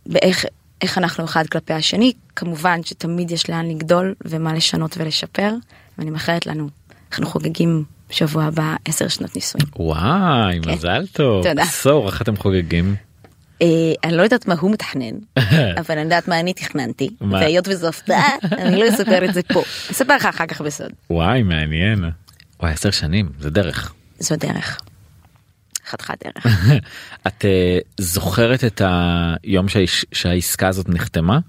[0.06, 0.46] באיך
[0.82, 2.14] איך אנחנו אחד כלפי השני.
[2.36, 5.54] כמובן שתמיד יש לאן לגדול ומה לשנות ולשפר,
[5.98, 6.70] ואני מאחלת לנו,
[7.12, 9.68] אנחנו חוגגים בשבוע הבא עשר שנות נישואים.
[9.76, 10.72] וואי, כן.
[10.72, 11.44] מזל טוב.
[11.44, 11.64] תודה.
[11.64, 12.96] עשור, איך אתם חוגגים?
[13.62, 13.68] אה,
[14.04, 15.16] אני לא יודעת מה הוא מתכנן,
[15.80, 19.62] אבל אני יודעת מה אני תכננתי, והיות וזו הפתעה, אני לא אספר את זה פה.
[19.92, 20.92] אספר לך אחר כך בסוד.
[21.10, 22.06] וואי, מעניין.
[22.60, 23.94] וואי, עשר שנים, זה דרך.
[24.20, 24.80] זו דרך.
[25.90, 26.46] חתיכת דרך.
[27.28, 28.82] את uh, זוכרת את
[29.44, 30.06] היום שהעס...
[30.12, 31.40] שהעסקה הזאת נחתמה?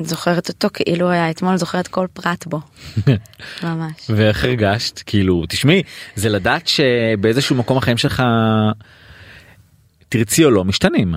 [0.00, 2.60] זוכרת אותו כאילו היה אתמול זוכרת כל פרט בו.
[3.62, 3.92] ממש.
[4.08, 5.82] ואיך הרגשת כאילו תשמעי
[6.16, 8.22] זה לדעת שבאיזשהו מקום החיים שלך
[10.08, 11.14] תרצי או לא משתנים.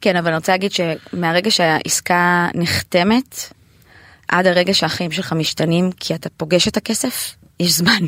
[0.00, 3.52] כן אבל אני רוצה להגיד שמהרגע שהעסקה נחתמת
[4.28, 8.06] עד הרגע שהחיים שלך משתנים כי אתה פוגש את הכסף יש זמן.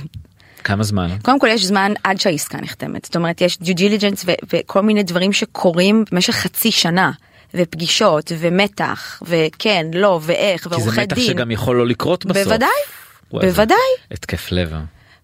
[0.65, 1.17] כמה זמן?
[1.23, 5.33] קודם כל יש זמן עד שהעסקה נחתמת, זאת אומרת יש דיו דיליג'נס וכל מיני דברים
[5.33, 7.11] שקורים במשך חצי שנה.
[7.55, 11.09] ופגישות ומתח וכן לא ואיך ועורכי דין.
[11.09, 12.45] כי זה מתח שגם יכול לא לקרות בסוף.
[12.45, 12.69] בוודאי,
[13.31, 13.77] בוודאי.
[14.11, 14.73] התקף לב.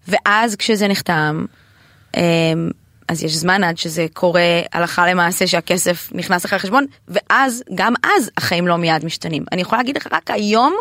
[0.07, 1.45] ואז כשזה נחתם
[2.17, 2.21] אמ,
[3.07, 8.31] אז יש זמן עד שזה קורה הלכה למעשה שהכסף נכנס לך לחשבון ואז גם אז
[8.37, 9.45] החיים לא מיד משתנים.
[9.51, 10.75] אני יכולה להגיד לך רק היום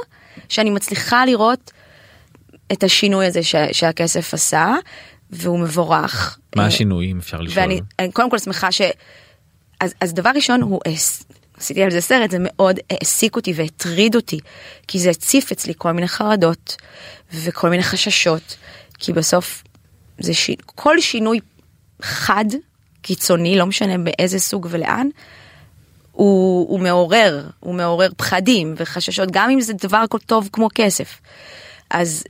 [0.49, 1.73] שאני מצליחה לראות
[2.73, 4.75] את השינוי הזה ש, שהכסף עשה
[5.31, 6.39] והוא מבורך.
[6.57, 7.63] מה אה, השינוי אם אפשר לשאול?
[7.63, 8.83] ואני אני קודם כל שמחה ש...
[9.81, 10.81] אז, אז דבר ראשון הוא
[11.57, 14.41] עשיתי על זה סרט זה מאוד העסיק אותי והטריד אותי
[14.89, 16.77] כי זה הציף אצלי כל מיני חרדות
[17.33, 18.57] וכל מיני חששות
[18.99, 19.65] כי בסוף
[20.19, 20.51] זה ש...
[20.67, 21.41] כל שינוי
[22.03, 22.45] חד
[23.03, 25.09] קיצוני לא משנה באיזה סוג ולאן
[26.13, 31.21] הוא, הוא מעורר הוא מעורר פחדים וחששות גם אם זה דבר כל טוב כמו כסף.
[31.91, 32.25] אז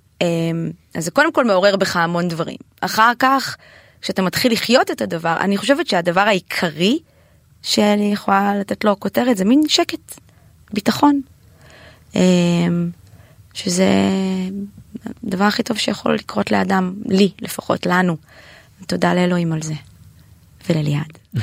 [0.94, 2.56] אז זה קודם כל מעורר בך המון דברים.
[2.80, 3.56] אחר כך,
[4.00, 6.98] כשאתה מתחיל לחיות את הדבר, אני חושבת שהדבר העיקרי
[7.62, 10.20] שאני יכולה לתת לו כותרת זה מין שקט,
[10.72, 11.20] ביטחון.
[12.14, 12.90] אמ,
[13.54, 13.88] שזה
[15.24, 18.16] הדבר הכי טוב שיכול לקרות לאדם, לי לפחות, לנו.
[18.86, 19.74] תודה לאלוהים על זה.
[20.68, 21.18] ולליעד.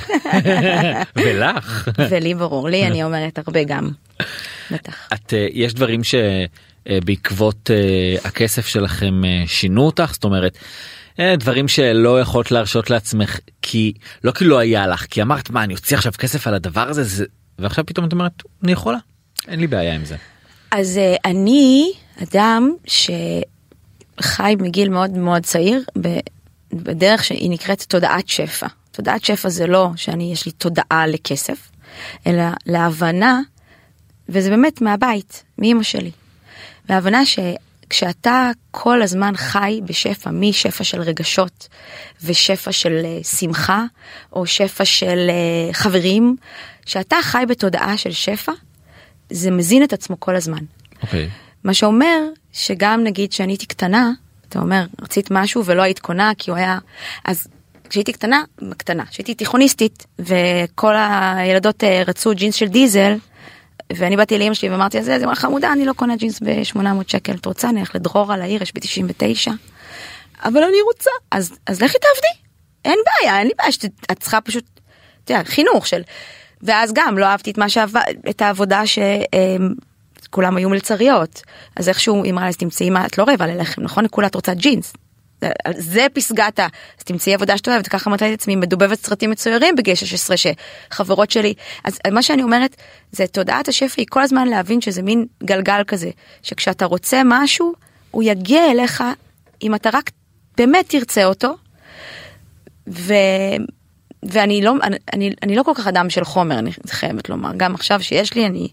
[1.15, 1.89] ולך.
[2.09, 3.89] ולי ברור, לי אני אומרת הרבה גם.
[4.71, 5.09] בטח.
[5.13, 6.15] את, אה, יש דברים ש...
[6.89, 10.57] אה, בעקבות אה, הכסף שלכם אה, שינו אותך זאת אומרת
[11.37, 15.73] דברים שלא יכולת להרשות לעצמך כי לא כי לא היה לך כי אמרת מה אני
[15.73, 17.25] אוציא עכשיו כסף על הדבר הזה זה
[17.59, 18.97] ועכשיו פתאום את אומרת אני יכולה
[19.47, 20.15] אין לי בעיה עם זה.
[20.71, 21.91] אז אני
[22.23, 22.71] אדם
[24.21, 25.83] חי מגיל מאוד מאוד צעיר
[26.73, 28.67] בדרך שהיא נקראת תודעת שפע.
[28.91, 31.71] תודעת שפע זה לא שאני יש לי תודעה לכסף,
[32.27, 33.41] אלא להבנה,
[34.29, 36.11] וזה באמת מהבית, מאמא שלי.
[36.91, 41.67] וההבנה שכשאתה כל הזמן חי בשפע, משפע של רגשות
[42.23, 43.85] ושפע של אה, שמחה
[44.33, 46.35] או שפע של אה, חברים,
[46.85, 48.51] שאתה חי בתודעה של שפע,
[49.29, 50.63] זה מזין את עצמו כל הזמן.
[51.03, 51.29] אוקיי.
[51.63, 52.17] מה שאומר
[52.53, 54.11] שגם נגיד שאני הייתי קטנה,
[54.49, 56.79] אתה אומר רצית משהו ולא היית קונה כי הוא היה,
[57.25, 57.47] אז
[57.89, 58.43] כשהייתי קטנה,
[58.77, 63.15] קטנה, כשהייתי תיכוניסטית וכל הילדות אה, רצו ג'ינס של דיזל,
[63.95, 66.39] ואני באתי לאמא שלי ואמרתי על זה, אז היא אמרה חמודה אני לא קונה ג'ינס
[66.39, 67.71] ב-800 שקל, את רוצה?
[67.71, 69.51] נלך לדרור על העיר, יש ב-99,
[70.43, 72.41] אבל אני רוצה, אז, אז לכי תעבדי,
[72.85, 74.63] אין בעיה, אין לי בעיה שאת צריכה פשוט,
[75.23, 76.01] אתה יודע, חינוך של,
[76.61, 78.99] ואז גם לא אהבתי את מה שעבד, את העבודה ש...
[79.33, 79.73] אמ,
[80.57, 81.41] היו מלצריות.
[81.75, 84.05] אז איכשהו אמרה לה אז תמצאי מה את לא רעבה ללחם נכון?
[84.11, 84.93] כולה את רוצה ג'ינס.
[85.77, 86.67] זה- פסגת ה...
[86.99, 91.31] אז תמצאי עבודה שאת אוהבת ככה מצאתי את עצמי מדובבת סרטים מצוירים בגיל 16 שחברות
[91.31, 92.75] שלי אז מה שאני אומרת
[93.11, 96.09] זה תודעת השפע היא כל הזמן להבין שזה מין גלגל כזה
[96.41, 97.73] שכשאתה רוצה משהו
[98.11, 99.03] הוא יגיע אליך
[99.63, 100.11] אם אתה רק
[100.57, 101.55] באמת תרצה אותו.
[102.87, 103.13] ו...
[104.23, 107.75] ואני לא אני, אני, אני לא כל כך אדם של חומר אני חייבת לומר גם
[107.75, 108.67] עכשיו שיש לי אני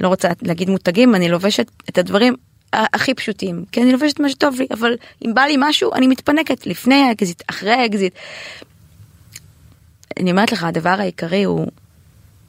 [0.00, 2.34] לא רוצה להגיד מותגים אני לובשת את הדברים
[2.72, 4.94] הכי פשוטים כי אני לובשת מה שטוב לי אבל
[5.26, 8.14] אם בא לי משהו אני מתפנקת לפני האקזיט אחרי האקזיט.
[10.20, 11.66] אני אומרת לך הדבר העיקרי הוא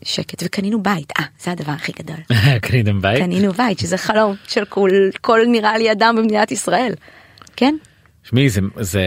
[0.04, 2.16] שקט וקנינו בית אה זה הדבר הכי גדול
[2.62, 3.20] קניתם בית?
[3.20, 4.90] קנינו בית שזה חלום של כל
[5.22, 6.94] כל נראה לי אדם במדינת ישראל
[7.56, 7.76] כן
[8.24, 9.02] שמי זה זה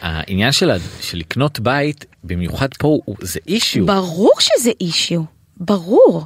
[0.00, 3.86] העניין של של לקנות בית במיוחד פה הוא- זה אישיו.
[3.86, 5.22] ברור שזה אישיו,
[5.56, 6.22] ברור,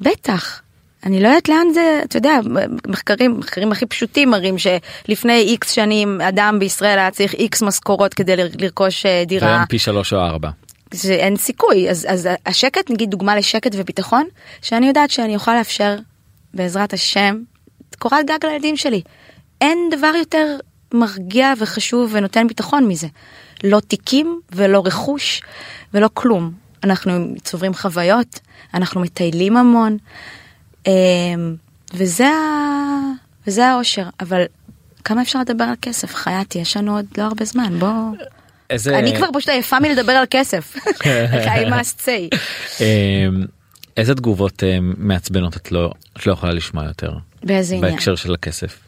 [0.00, 0.62] בטח.
[1.06, 2.38] אני לא יודעת לאן זה, אתה יודע,
[2.86, 8.36] מחקרים, מחקרים הכי פשוטים מראים שלפני איקס שנים אדם בישראל היה צריך איקס משכורות כדי
[8.36, 10.50] לרכוש אה, דירה, והיום פי שלוש או ארבע.
[10.94, 14.24] שאין סיכוי, אז, אז השקט, נגיד דוגמה לשקט וביטחון,
[14.62, 15.96] שאני יודעת שאני אוכל לאפשר,
[16.54, 17.36] בעזרת השם,
[17.98, 19.02] קורת גג לילדים שלי.
[19.60, 20.56] אין דבר יותר
[20.94, 23.06] מרגיע וחשוב ונותן ביטחון מזה.
[23.64, 25.42] לא תיקים ולא רכוש
[25.94, 26.52] ולא כלום.
[26.84, 28.40] אנחנו צוברים חוויות,
[28.74, 29.96] אנחנו מטיילים המון,
[31.94, 32.36] וזה, ה...
[33.46, 34.42] וזה האושר, אבל
[35.04, 36.14] כמה אפשר לדבר על כסף?
[36.14, 37.88] חייתי, יש לנו עוד לא הרבה זמן, בוא...
[38.70, 40.76] איזה אני כבר פשוט עייפה מלדבר על כסף.
[41.56, 42.38] I must say.
[42.80, 43.44] אמ,
[43.96, 47.92] איזה תגובות אמ, מעצבנות את לא את לא יכולה לשמוע יותר באיזה עניין?
[47.92, 48.78] בהקשר של הכסף.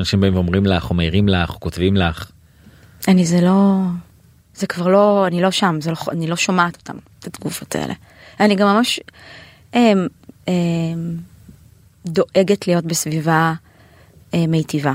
[0.00, 2.30] אנשים באים ואומרים לך או מעירים לך או כותבים לך.
[3.08, 3.78] אני זה לא...
[4.54, 5.26] זה כבר לא...
[5.26, 7.94] אני לא שם, לא, אני לא שומעת אותם, את התגובות האלה.
[8.40, 9.00] אני גם ממש
[9.74, 10.06] אמ,
[10.48, 10.52] אמ,
[12.06, 13.52] דואגת להיות בסביבה
[14.34, 14.92] אה, מיטיבה.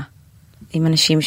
[0.72, 1.18] עם אנשים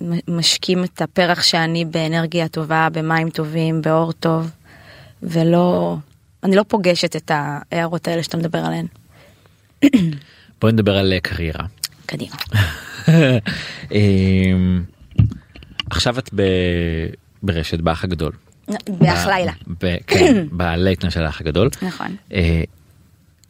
[0.00, 4.50] שמשקים את הפרח שאני באנרגיה טובה, במים טובים, באור טוב,
[5.22, 5.96] ולא...
[6.44, 8.86] אני לא פוגשת את ההערות האלה שאתה מדבר עליהן.
[10.60, 11.64] בואי נדבר על אה, קריירה.
[12.06, 12.36] קדימה.
[13.92, 14.84] אמ,
[15.90, 17.06] עכשיו את ב-
[17.42, 18.32] ברשת באח הגדול.
[18.88, 19.52] באח לילה.
[19.84, 21.68] ב- כן, בלייטנה של האח הגדול.
[21.82, 22.16] נכון.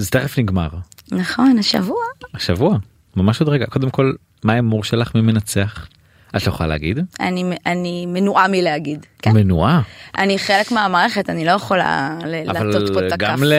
[0.03, 0.69] זה תכף נגמר
[1.13, 1.97] נכון, השבוע.
[2.35, 2.77] השבוע
[3.17, 4.13] ממש עוד רגע קודם כל
[4.45, 5.87] מה ההימור שלך מי מנצח?
[6.37, 6.99] את לא יכולה להגיד?
[7.21, 9.07] אני, אני מנועה מלהגיד.
[9.23, 9.31] כן.
[9.31, 9.81] מנועה.
[10.19, 13.23] אני חלק מהמערכת, אני לא יכולה ל- לעטות פה אבל את הכף.
[13.27, 13.55] גם ל-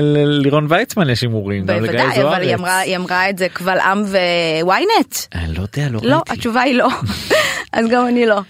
[0.00, 1.66] ל- לירון ויצמן יש הימורים.
[1.66, 2.54] גם לגיא בוודאי, אבל היא.
[2.54, 4.02] אמרה, היא אמרה את זה קבל עם
[4.62, 5.16] וויינט.
[5.34, 6.32] אני לא יודע לא לא, ראיתי.
[6.32, 6.88] התשובה היא לא.
[7.72, 8.40] אז גם אני לא.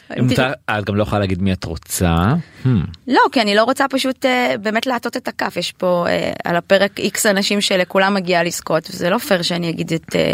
[0.71, 2.35] את גם לא יכולה להגיד מי את רוצה.
[2.65, 2.69] Hmm.
[3.07, 5.57] לא, כי אני לא רוצה פשוט אה, באמת להטות את הכף.
[5.57, 9.93] יש פה אה, על הפרק איקס אנשים שלכולם מגיע לזכות, וזה לא פייר שאני אגיד
[9.93, 10.17] את...
[10.17, 10.33] אה,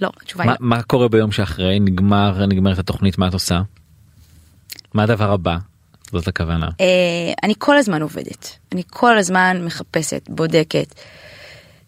[0.00, 0.66] לא, התשובה היא מה- לא.
[0.68, 3.60] מה קורה ביום שאחרי נגמר נגמרת התוכנית מה את עושה?
[4.94, 5.56] מה הדבר הבא?
[6.12, 6.68] זאת הכוונה.
[7.42, 10.94] אני כל הזמן עובדת, אני כל הזמן מחפשת, בודקת,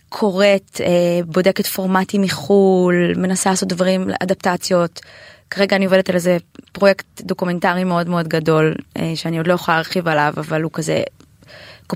[0.09, 0.81] קוראת,
[1.27, 5.01] בודקת פורמטים מחו"ל, מנסה לעשות דברים, אדפטציות.
[5.51, 6.37] כרגע אני עובדת על איזה
[6.73, 11.03] פרויקט דוקומנטרי מאוד מאוד גדול, אה, שאני עוד לא יכולה להרחיב עליו, אבל הוא כזה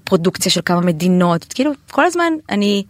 [0.05, 2.85] פרודוקציה של כמה מדינות, כאילו כל הזמן אני,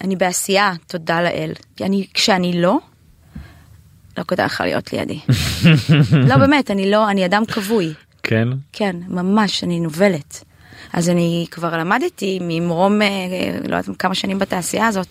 [0.00, 1.52] אני בעשייה, תודה לאל.
[1.76, 2.78] כי אני, כשאני לא,
[4.18, 5.20] לא כדאי לך להיות לידי.
[6.28, 7.94] לא באמת, אני לא, אני אדם כבוי.
[8.22, 8.48] כן?
[8.72, 10.44] כן, ממש, אני נובלת.
[10.92, 13.08] אז אני כבר למדתי ממרום, אה,
[13.68, 15.06] לא יודעת כמה שנים בתעשייה הזאת,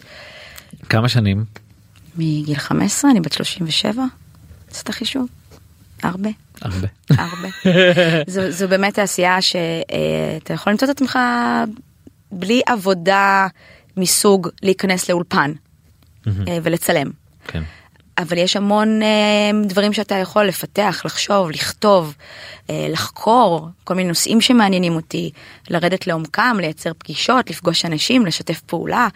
[0.90, 1.46] כמה שנים?
[2.16, 4.04] מגיל 15, אני בת 37,
[4.72, 5.28] עשית חישוב?
[6.04, 6.30] הרבה,
[6.62, 6.88] הרבה.
[7.10, 7.50] הרבה.
[8.28, 11.20] זו, זו באמת תעשייה שאתה יכול למצוא את עצמך
[12.32, 13.48] בלי עבודה
[13.98, 15.52] מסוג להיכנס לאולפן
[16.28, 17.12] אה, ולצלם.
[17.48, 17.64] כן.
[18.22, 22.16] אבל יש המון אה, דברים שאתה יכול לפתח, לחשוב, לכתוב,
[22.70, 25.32] אה, לחקור, כל מיני נושאים שמעניינים אותי,
[25.70, 29.08] לרדת לעומקם, לייצר פגישות, לפגוש אנשים, לשתף פעולה.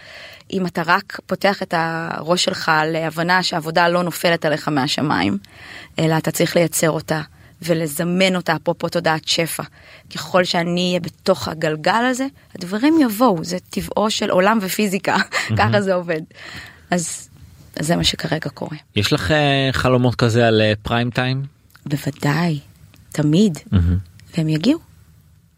[0.54, 5.38] אם אתה רק פותח את הראש שלך להבנה שהעבודה לא נופלת עליך מהשמיים,
[6.00, 7.22] אלא אתה צריך לייצר אותה
[7.62, 9.64] ולזמן אותה, אפרופו תודעת שפע.
[10.16, 15.18] ככל שאני אהיה בתוך הגלגל הזה, הדברים יבואו, זה טבעו של עולם ופיזיקה,
[15.58, 16.22] ככה זה עובד.
[16.92, 17.35] אז אז
[17.80, 18.78] זה מה שכרגע קורה.
[18.96, 21.44] יש לך אה, חלומות כזה על אה, פריים טיים?
[21.86, 22.60] בוודאי,
[23.10, 23.60] תמיד,
[24.38, 24.80] והם יגיעו,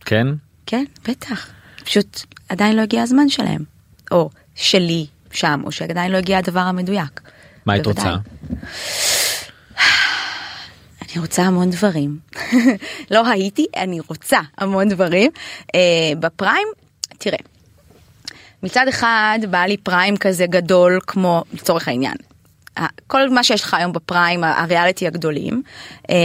[0.06, 0.28] כן?
[0.66, 1.50] כן, בטח.
[1.84, 3.64] פשוט עדיין לא הגיע הזמן שלהם,
[4.12, 7.22] או שלי שם, או שעדיין לא הגיע הדבר המדויק.
[7.66, 7.86] מה היית.
[7.86, 8.16] רוצה?
[11.02, 12.20] אני רוצה המון דברים.
[13.12, 15.32] לא הייתי, אני רוצה המון דברים.
[15.76, 15.80] אה,
[16.20, 16.68] בפריים,
[17.18, 17.38] תראה,
[18.64, 22.16] מצד אחד בא לי פריים כזה גדול כמו לצורך העניין.
[23.08, 25.62] כל מה שיש לך היום בפריים הריאליטי הגדולים
[26.10, 26.16] אה,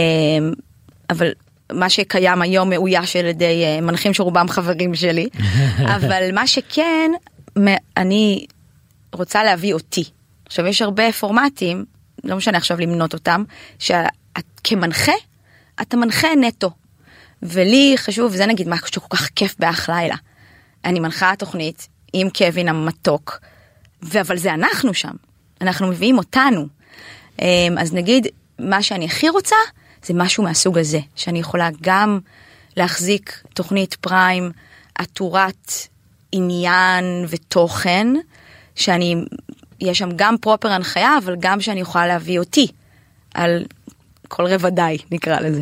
[1.09, 1.31] אבל
[1.71, 5.29] מה שקיים היום מאויש על ידי אה, מנחים שרובם חברים שלי
[5.95, 7.11] אבל מה שכן
[7.97, 8.45] אני
[9.13, 10.03] רוצה להביא אותי.
[10.45, 11.85] עכשיו יש הרבה פורמטים
[12.23, 13.43] לא משנה עכשיו למנות אותם
[13.79, 15.11] שכמנחה
[15.81, 16.71] אתה מנחה נטו.
[17.43, 20.15] ולי חשוב זה נגיד משהו שכל כך כיף באח לילה.
[20.85, 23.39] אני מנחה תוכנית עם קווין המתוק,
[24.21, 25.13] אבל זה אנחנו שם,
[25.61, 26.67] אנחנו מביאים אותנו.
[27.41, 28.27] אמ, אז נגיד,
[28.59, 29.55] מה שאני הכי רוצה
[30.05, 32.19] זה משהו מהסוג הזה, שאני יכולה גם
[32.77, 34.51] להחזיק תוכנית פריים
[34.95, 35.71] עטורת
[36.31, 38.07] עניין ותוכן,
[38.75, 39.15] שאני,
[39.79, 42.67] יש שם גם פרופר הנחיה, אבל גם שאני יכולה להביא אותי
[43.33, 43.65] על
[44.27, 45.61] כל רבדיי, נקרא לזה.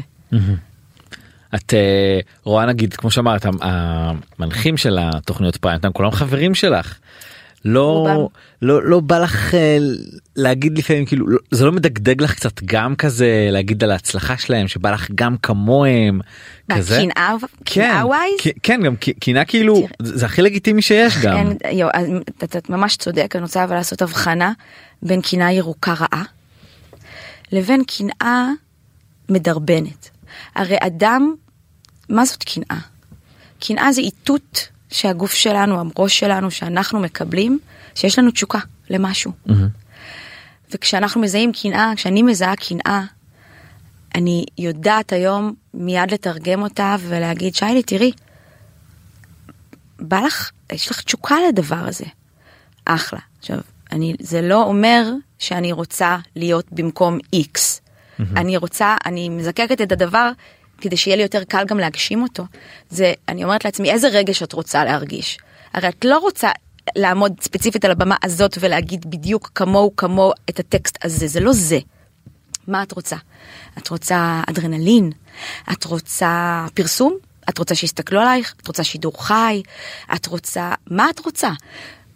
[1.56, 6.98] את אה, רואה נגיד כמו שאמרת המנחים של התוכניות פריים טיים כולם חברים שלך.
[7.66, 8.30] לא.
[8.62, 9.78] לא לא בא לך אה,
[10.36, 14.68] להגיד לפעמים כאילו לא- זה לא מדגדג לך קצת גם כזה להגיד על ההצלחה שלהם
[14.68, 16.20] שבא לך גם כמוהם.
[16.74, 17.02] כזה?
[17.02, 17.36] קנאה
[17.66, 18.34] כן, ווייז?
[18.64, 19.88] כן, גם קנאה כאילו תראה.
[20.16, 21.38] זה הכי לגיטימי שיש גם.
[21.38, 21.88] אין, יו,
[22.44, 24.52] אתה ממש צודק, אני רוצה אבל לעשות הבחנה
[25.04, 26.24] בין קנאה ירוקה רעה
[27.52, 28.48] לבין קנאה
[29.30, 30.10] מדרבנת.
[30.56, 31.36] הרי אדם,
[32.10, 32.80] מה זאת קנאה?
[33.60, 37.60] קנאה זה איתות שהגוף שלנו, הראש שלנו, שאנחנו מקבלים,
[37.96, 39.32] שיש לנו תשוקה למשהו.
[40.72, 43.02] וכשאנחנו מזהים קנאה, כשאני מזהה קנאה,
[44.16, 48.12] אני יודעת היום מיד לתרגם אותה ולהגיד, שיילי, תראי,
[50.00, 52.06] בא לך, יש לך תשוקה לדבר הזה.
[52.86, 53.20] אחלה.
[53.40, 53.60] עכשיו,
[53.92, 57.81] אני, זה לא אומר שאני רוצה להיות במקום איקס.
[58.38, 60.32] אני רוצה, אני מזקקת את הדבר
[60.82, 62.44] כדי שיהיה לי יותר קל גם להגשים אותו.
[62.90, 65.38] זה, אני אומרת לעצמי, איזה רגש את רוצה להרגיש?
[65.74, 66.50] הרי את לא רוצה
[66.96, 71.80] לעמוד ספציפית על הבמה הזאת ולהגיד בדיוק כמוהו כמו את הטקסט הזה, זה לא זה.
[72.68, 73.16] מה את רוצה?
[73.78, 75.12] את רוצה אדרנלין?
[75.72, 77.18] את רוצה פרסום?
[77.50, 78.54] את רוצה שיסתכלו עלייך?
[78.62, 79.62] את רוצה שידור חי?
[80.16, 80.74] את רוצה...
[80.88, 81.50] מה את רוצה?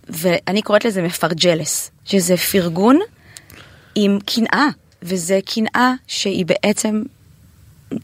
[0.09, 2.99] ואני קוראת לזה מפרג'לס, שזה פרגון
[3.95, 4.67] עם קנאה,
[5.05, 7.03] וזה קנאה שהיא בעצם,
[7.91, 7.99] היא,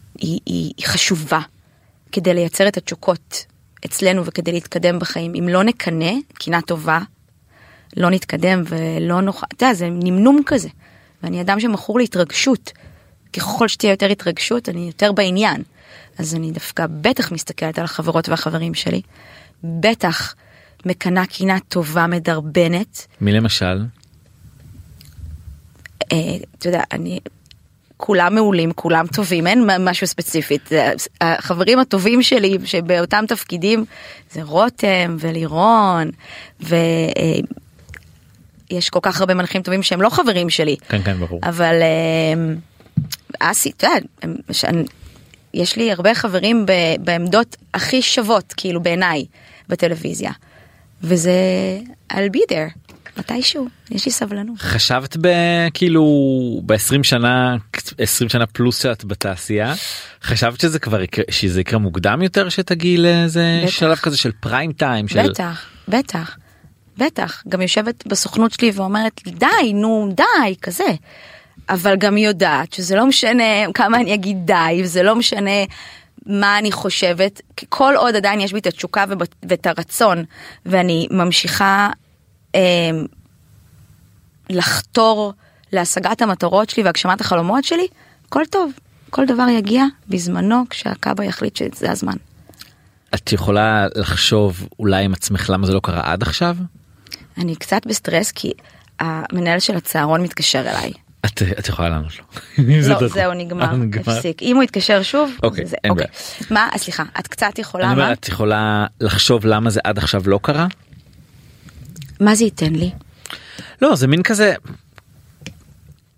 [0.46, 1.40] היא, היא חשובה
[2.12, 3.46] כדי לייצר את התשוקות
[3.86, 5.34] אצלנו וכדי להתקדם בחיים.
[5.40, 7.00] אם לא נקנא, קנאה טובה,
[7.98, 10.70] לא נתקדם ולא נוכל, אתה יודע, זה נמנום כזה.
[11.24, 12.72] ואני אדם שמכור להתרגשות.
[13.34, 15.64] ככל שתהיה יותר התרגשות, אני יותר בעניין.
[16.18, 19.02] אז אני דווקא בטח מסתכלת על החברות והחברים שלי.
[19.64, 20.36] בטח
[20.86, 23.08] מקנאה קינה טובה מדרבנת.
[23.22, 23.82] מי למשל?
[26.12, 26.18] אה,
[26.60, 27.20] אתה יודע, אני...
[28.04, 30.58] כולם מעולים, כולם טובים, אין משהו ספציפי.
[30.70, 33.86] זה- החברים הטובים שלי שבאותם תפקידים
[34.32, 36.10] זה רותם ולירון
[36.60, 36.80] ויש
[38.90, 40.76] כל כך הרבה מנחים טובים שהם לא חברים שלי.
[40.90, 41.40] כן כן ברור.
[41.44, 42.34] אבל אה,
[43.52, 44.80] אסי, אתה יודע,
[45.54, 46.66] יש לי הרבה חברים
[47.00, 49.26] בעמדות הכי שוות, כאילו בעיניי,
[49.70, 50.32] בטלוויזיה.
[51.04, 51.32] וזה
[52.14, 54.60] I'll be there, מתישהו, יש לי סבלנות.
[54.60, 55.28] חשבת ב...
[55.74, 56.04] כאילו
[56.66, 57.56] ב-20 שנה
[57.98, 59.74] 20 שנה פלוס שאת בתעשייה
[60.24, 63.64] חשבת שזה כבר יקרה שזה יקרה מוקדם יותר שתגיעי לאיזה.
[63.68, 66.38] שלב כזה של פריים טיים של בטח, בטח,
[66.98, 67.44] בטח.
[67.50, 70.94] גם יושבת בסוכנות שלי ואומרת לי, די, נו, די, כזה.
[71.70, 75.64] אבל גם יודעת שזה לא משנה כמה אני אגיד די, וזה לא משנה
[76.26, 79.06] מה אני חושבת, כל עוד עדיין יש בי את התשוקה
[79.44, 80.24] ואת הרצון,
[80.66, 81.90] ואני ממשיכה
[84.50, 85.34] לחתור
[85.74, 87.88] להשגת המטרות שלי והגשמת החלומות שלי,
[88.28, 88.72] הכל טוב.
[89.10, 92.14] כל דבר יגיע בזמנו כשהכבא יחליט שזה הזמן.
[93.16, 96.58] את יכולה לחשוב אולי עם עצמך למה זה לא קרה עד עכשיו
[97.38, 98.52] אני קצת בסטרס כי
[99.00, 100.92] המנהל של הצהרון מתקשר אליי
[101.26, 102.24] את את יכולה לענות לו.
[103.02, 103.08] לא.
[103.08, 103.70] זהו, נגמר.
[104.00, 104.42] הפסיק.
[104.42, 106.06] אם הוא יתקשר שוב, אוקיי, זה- אין אוקיי.
[106.50, 108.02] מה, אז סליחה, את קצת יכולה, אני מה?
[108.02, 110.68] אומר, את יכולה לחשוב למה זה עד עכשיו לא קרה?
[112.22, 112.92] מה זה ייתן לי?
[113.82, 114.54] לא זה מין כזה.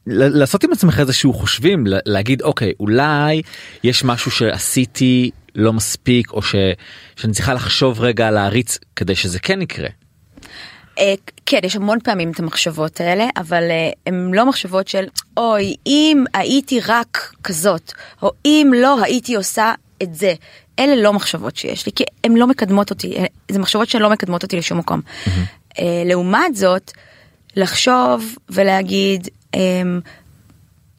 [0.08, 3.42] לעשות עם עצמך איזשהו חושבים ל- להגיד אוקיי אולי
[3.84, 6.56] יש משהו שעשיתי לא מספיק או ש,
[7.16, 9.90] שאני צריכה לחשוב רגע להריץ כדי שזה כן יקרה.
[11.00, 11.14] אה,
[11.46, 15.04] כן, יש המון פעמים את המחשבות האלה, אבל אה, הן לא מחשבות של
[15.38, 17.92] אוי, אם הייתי רק כזאת,
[18.22, 19.74] או אם לא הייתי עושה
[20.04, 20.34] את זה.
[20.80, 24.44] אלה לא מחשבות שיש לי, כי הן לא מקדמות אותי, אה, זה מחשבות שלא מקדמות
[24.44, 25.02] אותי לשום מקום.
[25.28, 25.34] אה,
[26.06, 26.92] לעומת זאת,
[27.56, 30.00] לחשוב ולהגיד, אמ,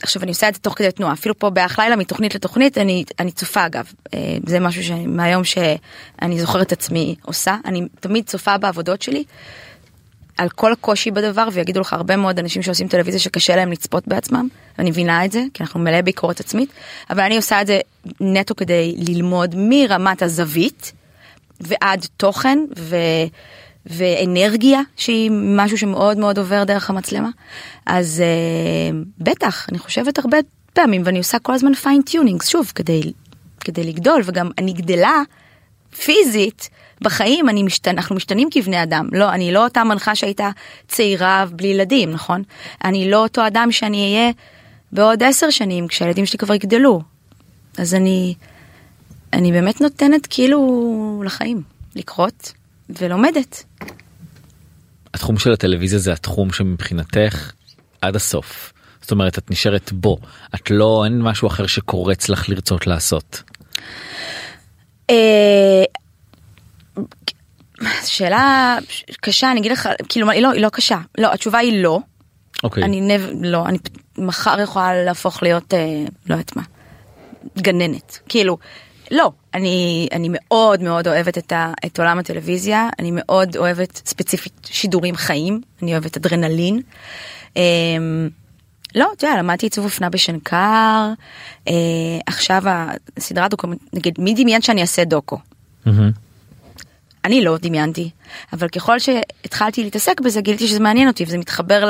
[0.02, 3.04] עכשיו אני עושה את זה תוך כדי תנועה אפילו פה באח לילה מתוכנית לתוכנית אני
[3.18, 3.92] אני צופה אגב.
[4.14, 7.56] אה, זה משהו שמהיום שאני זוכרת עצמי עושה.
[7.64, 9.24] אני תמיד צופה בעבודות שלי.
[10.36, 14.48] על כל הקושי בדבר ויגידו לך הרבה מאוד אנשים שעושים טלוויזיה שקשה להם לצפות בעצמם.
[14.78, 16.72] אני מבינה את זה כי אנחנו מלא ביקורת עצמית.
[17.10, 17.80] אבל אני עושה את זה
[18.20, 20.92] נטו כדי ללמוד מרמת הזווית
[21.60, 22.96] ועד תוכן ו...
[23.86, 27.28] ואנרגיה שהיא משהו שמאוד מאוד עובר דרך המצלמה
[27.86, 30.38] אז אה, בטח אני חושבת הרבה
[30.72, 33.12] פעמים ואני עושה כל הזמן fine tuning שוב כדי
[33.60, 35.22] כדי לגדול וגם אני גדלה
[36.04, 36.70] פיזית
[37.00, 39.08] בחיים אני משתנה אנחנו משתנים כבני אדם.
[39.12, 40.50] לא אני לא אותה מנחה שהייתה
[40.88, 42.42] צעירה בלי ילדים נכון?
[42.84, 44.30] אני לא אותו אדם שאני אהיה
[44.92, 47.00] בעוד עשר שנים כשהילדים שלי כבר יגדלו.
[47.78, 48.34] אז אני
[49.32, 51.62] אני באמת נותנת כאילו לחיים
[51.96, 52.52] לקרות
[52.88, 53.64] ולומדת.
[55.14, 57.52] התחום של הטלוויזיה זה התחום שמבחינתך
[58.00, 58.72] עד הסוף.
[59.00, 60.18] זאת אומרת את נשארת בו
[60.54, 63.42] את לא אין משהו אחר שקורץ לך לרצות לעשות.
[65.10, 65.84] אה,
[68.04, 68.78] שאלה
[69.20, 71.98] קשה אני אגיד לך כאילו היא לא היא לא קשה לא התשובה היא לא
[72.62, 72.82] אוקיי.
[72.82, 73.30] אני נב...
[73.42, 73.78] לא אני
[74.18, 76.62] מחר יכולה להפוך להיות אה, לא יודעת מה
[77.58, 78.58] גננת כאילו
[79.10, 84.68] לא אני אני מאוד מאוד אוהבת את, ה, את עולם הטלוויזיה אני מאוד אוהבת ספציפית
[84.70, 86.80] שידורים חיים אני אוהבת אדרנלין.
[87.56, 87.62] אה,
[88.94, 91.12] לא, אתה יודע, למדתי עיצוב אופנה בשנקר,
[91.68, 91.72] אה,
[92.26, 92.62] עכשיו
[93.16, 95.38] הסדרה דוקומנט, נגיד, מי דמיין שאני אעשה דוקו?
[95.86, 96.23] מהמם.
[97.24, 98.10] אני לא דמיינתי,
[98.52, 101.88] אבל ככל שהתחלתי להתעסק בזה גיליתי שזה מעניין אותי וזה מתחבר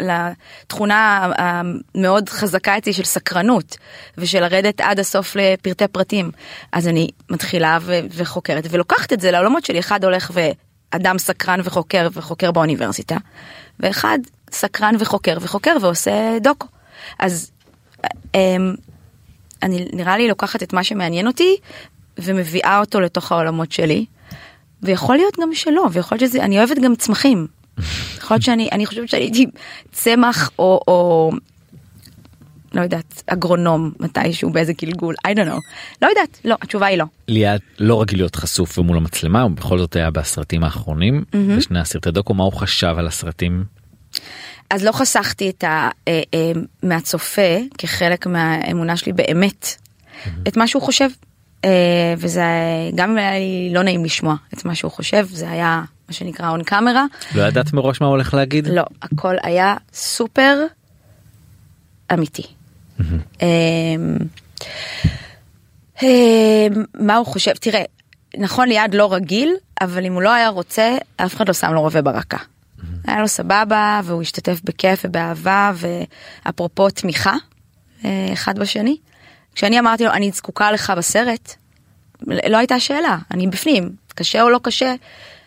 [0.00, 3.76] לתכונה המאוד חזקה אצלי של סקרנות
[4.18, 6.30] ושל לרדת עד הסוף לפרטי פרטים.
[6.72, 12.08] אז אני מתחילה ו, וחוקרת ולוקחת את זה לעולמות שלי, אחד הולך ואדם סקרן וחוקר
[12.12, 13.16] וחוקר באוניברסיטה,
[13.80, 14.18] ואחד
[14.52, 16.66] סקרן וחוקר וחוקר ועושה דוקו.
[17.18, 17.50] אז
[18.34, 18.74] אמ,
[19.62, 21.56] אני נראה לי לוקחת את מה שמעניין אותי
[22.18, 24.06] ומביאה אותו לתוך העולמות שלי.
[24.84, 27.46] ויכול להיות גם שלא ויכול להיות שזה אני אוהבת גם צמחים.
[28.16, 29.46] יכול להיות שאני אני חושבת שאני הייתי
[29.92, 31.32] צמח או או
[32.74, 35.60] לא יודעת אגרונום מתישהו באיזה גלגול I don't know
[36.02, 37.04] לא יודעת לא התשובה היא לא.
[37.28, 41.56] ליעד לא רגיל להיות חשוף ומול המצלמה הוא בכל זאת היה בסרטים האחרונים מהמם.
[41.56, 43.64] בשני הסרטי דוקו מה הוא חשב על הסרטים.
[44.70, 45.88] אז לא חסכתי את ה...
[46.08, 49.74] אה, אה, מהצופה כחלק מהאמונה שלי באמת
[50.48, 51.08] את מה שהוא חושב.
[51.64, 52.42] אה, וזה
[52.94, 56.62] גם היה לי לא נעים לשמוע את מה שהוא חושב זה היה מה שנקרא און
[56.62, 57.04] קאמרה
[57.34, 58.66] לא ידעת מראש מה הוא הולך להגיד?
[58.66, 60.58] לא הכל היה סופר
[62.12, 62.42] אמיתי.
[63.00, 64.16] אמ,
[66.02, 66.08] אמ,
[67.00, 67.82] מה הוא חושב תראה
[68.38, 71.80] נכון ליעד לא רגיל אבל אם הוא לא היה רוצה אף אחד לא שם לו
[71.80, 72.38] רובה ברקה.
[73.06, 77.34] היה לו סבבה והוא השתתף בכיף ובאהבה ואפרופו תמיכה
[78.04, 78.96] אה, אחד בשני.
[79.54, 81.54] כשאני אמרתי לו אני זקוקה לך בסרט
[82.26, 84.94] לא הייתה שאלה אני בפנים קשה או לא קשה.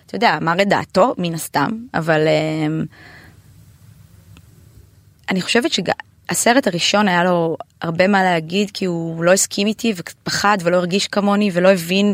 [0.06, 2.86] אתה יודע אמר את דעתו מן הסתם אבל אמ,
[5.30, 10.58] אני חושבת שהסרט הראשון היה לו הרבה מה להגיד כי הוא לא הסכים איתי ופחד
[10.64, 12.14] ולא הרגיש כמוני ולא הבין.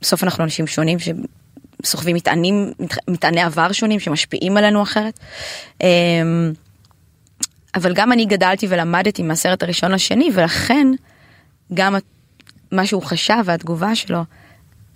[0.00, 2.72] בסוף אנחנו אנשים שונים שסוחבים מטענים
[3.08, 5.20] מטעני עבר שונים שמשפיעים עלינו אחרת.
[5.80, 6.52] אמ,
[7.76, 10.86] אבל גם אני גדלתי ולמדתי מהסרט הראשון לשני ולכן
[11.74, 11.96] גם
[12.72, 14.24] מה שהוא חשב והתגובה שלו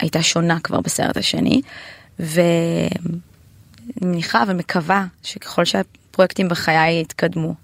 [0.00, 1.62] הייתה שונה כבר בסרט השני.
[2.18, 2.90] ואני
[4.02, 7.54] מניחה ומקווה שככל שהפרויקטים בחיי יתקדמו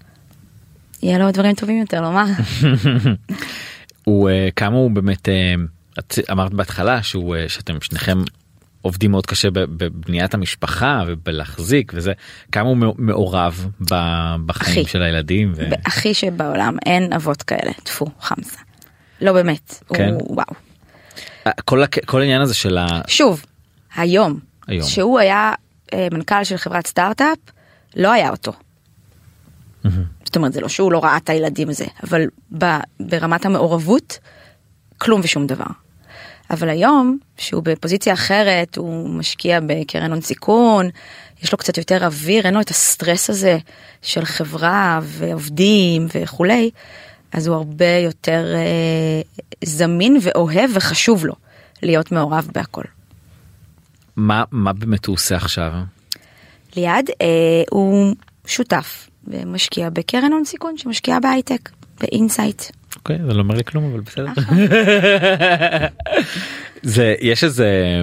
[1.03, 2.25] יהיה לו דברים טובים יותר לומר.
[4.03, 5.53] הוא אה, כמה הוא באמת אה,
[6.31, 8.17] אמרת בהתחלה שהוא אה, שאתם שניכם
[8.81, 12.13] עובדים מאוד קשה בבניית המשפחה ובלהחזיק וזה
[12.51, 13.67] כמה הוא מעורב
[14.45, 14.91] בחיים אחי.
[14.91, 15.53] של הילדים.
[15.55, 15.61] ו...
[15.85, 18.59] הכי שבעולם אין אבות כאלה טפו חמסה.
[19.21, 19.83] לא באמת.
[19.93, 20.09] כן.
[20.13, 20.53] הוא, וואו.
[21.65, 22.87] כל, הק- כל העניין הזה של ה...
[23.07, 23.45] שוב
[23.95, 24.87] היום, היום.
[24.87, 25.53] שהוא היה
[25.93, 27.37] אה, מנכ"ל של חברת סטארט-אפ
[27.95, 28.51] לא היה אותו.
[29.83, 29.91] זאת
[30.25, 32.21] זאת אומרת זה לא שהוא לא ראה את הילדים הזה אבל
[32.57, 34.19] ב- ברמת המעורבות
[34.97, 35.65] כלום ושום דבר.
[36.49, 40.89] אבל היום שהוא בפוזיציה אחרת הוא משקיע בקרן הון סיכון
[41.43, 43.57] יש לו קצת יותר אוויר אין לו את הסטרס הזה
[44.01, 46.69] של חברה ועובדים וכולי
[47.31, 49.21] אז הוא הרבה יותר אה,
[49.63, 51.33] זמין ואוהב וחשוב לו
[51.83, 52.83] להיות מעורב בהכל.
[54.15, 55.71] מה מה באמת הוא עושה עכשיו?
[56.75, 57.25] ליעד אה,
[57.71, 61.69] הוא שותף ומשקיע בקרן הון סיכון שמשקיעה בהייטק
[62.01, 62.63] ב insight.
[63.09, 64.31] אוקיי זה לא אומר לי כלום אבל בסדר.
[66.95, 68.01] זה יש איזה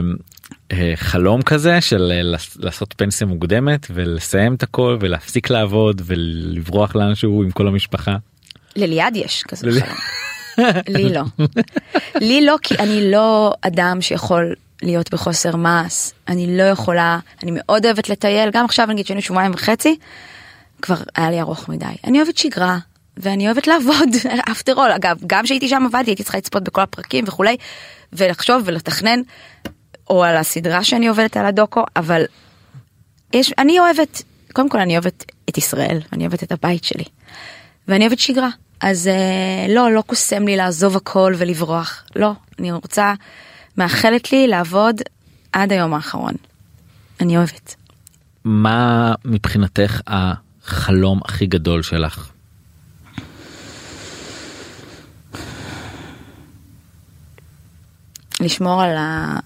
[0.72, 7.42] אה, חלום כזה של אה, לעשות פנסיה מוקדמת ולסיים את הכל ולהפסיק לעבוד ולברוח לאנשהו
[7.42, 8.16] עם כל המשפחה.
[8.76, 9.96] לליעד יש כזה חלום.
[10.88, 11.22] לי לא.
[12.20, 16.10] לי לא כי אני לא אדם שיכול להיות בחוסר מעש.
[16.28, 19.96] אני לא יכולה, אני מאוד אוהבת לטייל, גם עכשיו נגיד שהיינו שבועיים וחצי,
[20.82, 21.86] כבר היה לי ארוך מדי.
[22.04, 22.78] אני אוהבת שגרה.
[23.16, 24.08] ואני אוהבת לעבוד,
[24.50, 27.56] after all, אגב, גם כשהייתי שם עבדתי, הייתי צריכה לצפות בכל הפרקים וכולי,
[28.12, 29.20] ולחשוב ולתכנן,
[30.10, 32.22] או על הסדרה שאני עובדת על הדוקו, אבל
[33.32, 37.04] יש, אני אוהבת, קודם כל אני אוהבת את ישראל, אני אוהבת את הבית שלי,
[37.88, 38.48] ואני אוהבת שגרה,
[38.80, 43.14] אז אה, לא, לא קוסם לי לעזוב הכל ולברוח, לא, אני רוצה,
[43.76, 45.00] מאחלת לי לעבוד
[45.52, 46.34] עד היום האחרון.
[47.20, 47.74] אני אוהבת.
[48.44, 52.33] מה מבחינתך החלום הכי גדול שלך?
[58.44, 59.36] לשמור על, ה...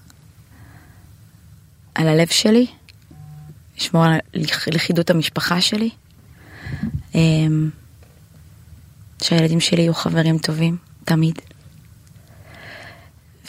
[1.95, 2.67] על הלב שלי,
[3.77, 5.89] לשמור על לכ- לכידות המשפחה שלי,
[7.15, 7.69] אמ,
[9.23, 11.39] שהילדים שלי יהיו חברים טובים, תמיד.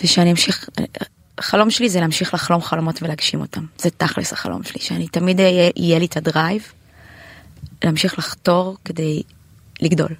[0.03, 0.69] ושאני אמשיך,
[1.39, 3.65] החלום שלי זה להמשיך לחלום חלומות ולהגשים אותם.
[3.79, 6.63] זה תכלס החלום שלי, שאני תמיד אהיה, יהיה לי את הדרייב,
[7.85, 9.23] להמשיך לחתור כדי
[9.81, 10.15] לגדול.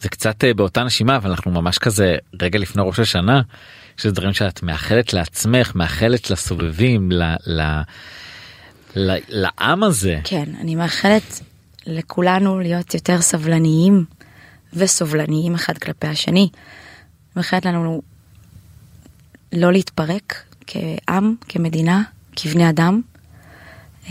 [0.00, 3.42] זה קצת אה, באותה נשימה אבל אנחנו ממש כזה רגע לפני ראש השנה
[4.00, 7.62] שזה דברים שאת מאחלת לעצמך מאחלת לסובבים ל, ל,
[8.96, 11.40] ל, לעם הזה כן, אני מאחלת
[11.86, 14.04] לכולנו להיות יותר סבלניים
[14.72, 16.48] וסובלניים אחד כלפי השני.
[17.36, 18.02] מאחלת לנו
[19.52, 22.02] לא להתפרק כעם, כמדינה,
[22.36, 23.00] כבני אדם.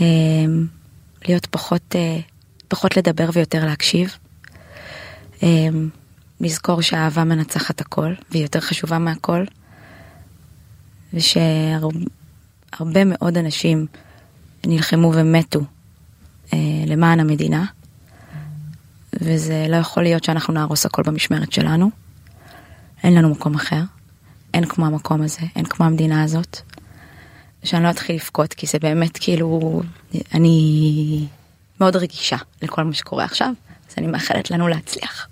[0.00, 0.66] אמ,
[1.28, 2.18] להיות פחות, אה,
[2.68, 4.16] פחות לדבר ויותר להקשיב.
[5.42, 5.88] אמ,
[6.40, 9.44] לזכור שהאהבה מנצחת הכל והיא יותר חשובה מהכל.
[11.14, 13.86] ושהרבה מאוד אנשים
[14.66, 15.60] נלחמו ומתו
[16.52, 17.64] אה, למען המדינה.
[19.12, 21.90] וזה לא יכול להיות שאנחנו נהרוס הכל במשמרת שלנו.
[23.02, 23.82] אין לנו מקום אחר.
[24.54, 26.60] אין כמו המקום הזה, אין כמו המדינה הזאת.
[27.64, 29.82] שאני לא אתחיל לבכות כי זה באמת כאילו
[30.34, 31.26] אני
[31.80, 33.52] מאוד רגישה לכל מה שקורה עכשיו
[33.90, 35.28] אז אני מאחלת לנו להצליח.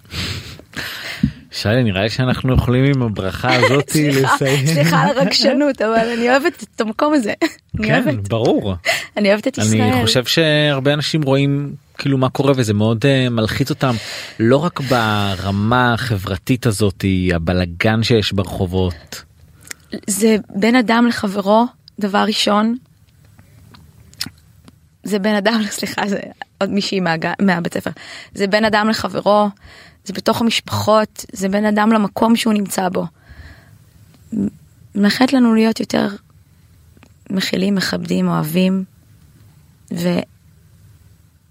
[1.63, 4.67] שי נראה לי שאנחנו יכולים עם הברכה הזאת לסיים.
[4.67, 7.33] סליחה על הרגשנות אבל אני אוהבת את המקום הזה.
[7.83, 8.75] כן ברור
[9.17, 9.81] אני אוהבת את ישראל.
[9.81, 13.95] אני חושב שהרבה אנשים רואים כאילו מה קורה וזה מאוד uh, מלחיץ אותם
[14.41, 17.05] לא רק ברמה החברתית הזאת
[17.35, 19.23] הבלגן שיש ברחובות.
[20.07, 21.67] זה בין אדם לחברו
[21.99, 22.77] דבר ראשון.
[25.03, 26.21] זה בין אדם סליחה זה
[26.59, 27.01] עוד מישהי.
[27.41, 27.91] מהבית ספר
[28.35, 29.49] זה בין אדם לחברו
[30.09, 33.07] זה בתוך המשפחות זה בין אדם למקום שהוא נמצא בו.
[34.95, 36.09] מאחלת לנו להיות יותר
[37.31, 38.85] מכילים מכבדים אוהבים
[39.95, 40.09] ו...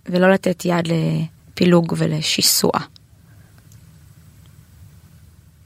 [0.05, 2.71] ולא לתת יד לפילוג ולשיסוע.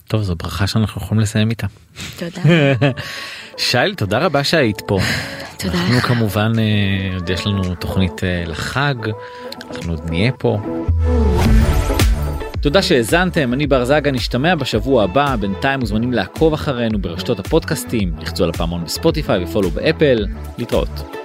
[0.08, 1.68] טוב זו ברכה שאנחנו יכולים לסיים איתה.
[2.18, 2.42] תודה.
[3.58, 5.00] שייל תודה רבה שהיית פה.
[5.58, 6.06] תודה אנחנו לך.
[6.06, 8.96] כמובן אה, עוד יש לנו תוכנית אה, לחג
[9.72, 10.60] אנחנו עוד נהיה פה.
[12.62, 18.44] תודה שהאזנתם אני בר זגה נשתמע בשבוע הבא בינתיים מוזמנים לעקוב אחרינו ברשתות הפודקאסטים לחצו
[18.44, 20.26] על הפעמון בספוטיפיי ופולו באפל
[20.58, 21.21] להתראות.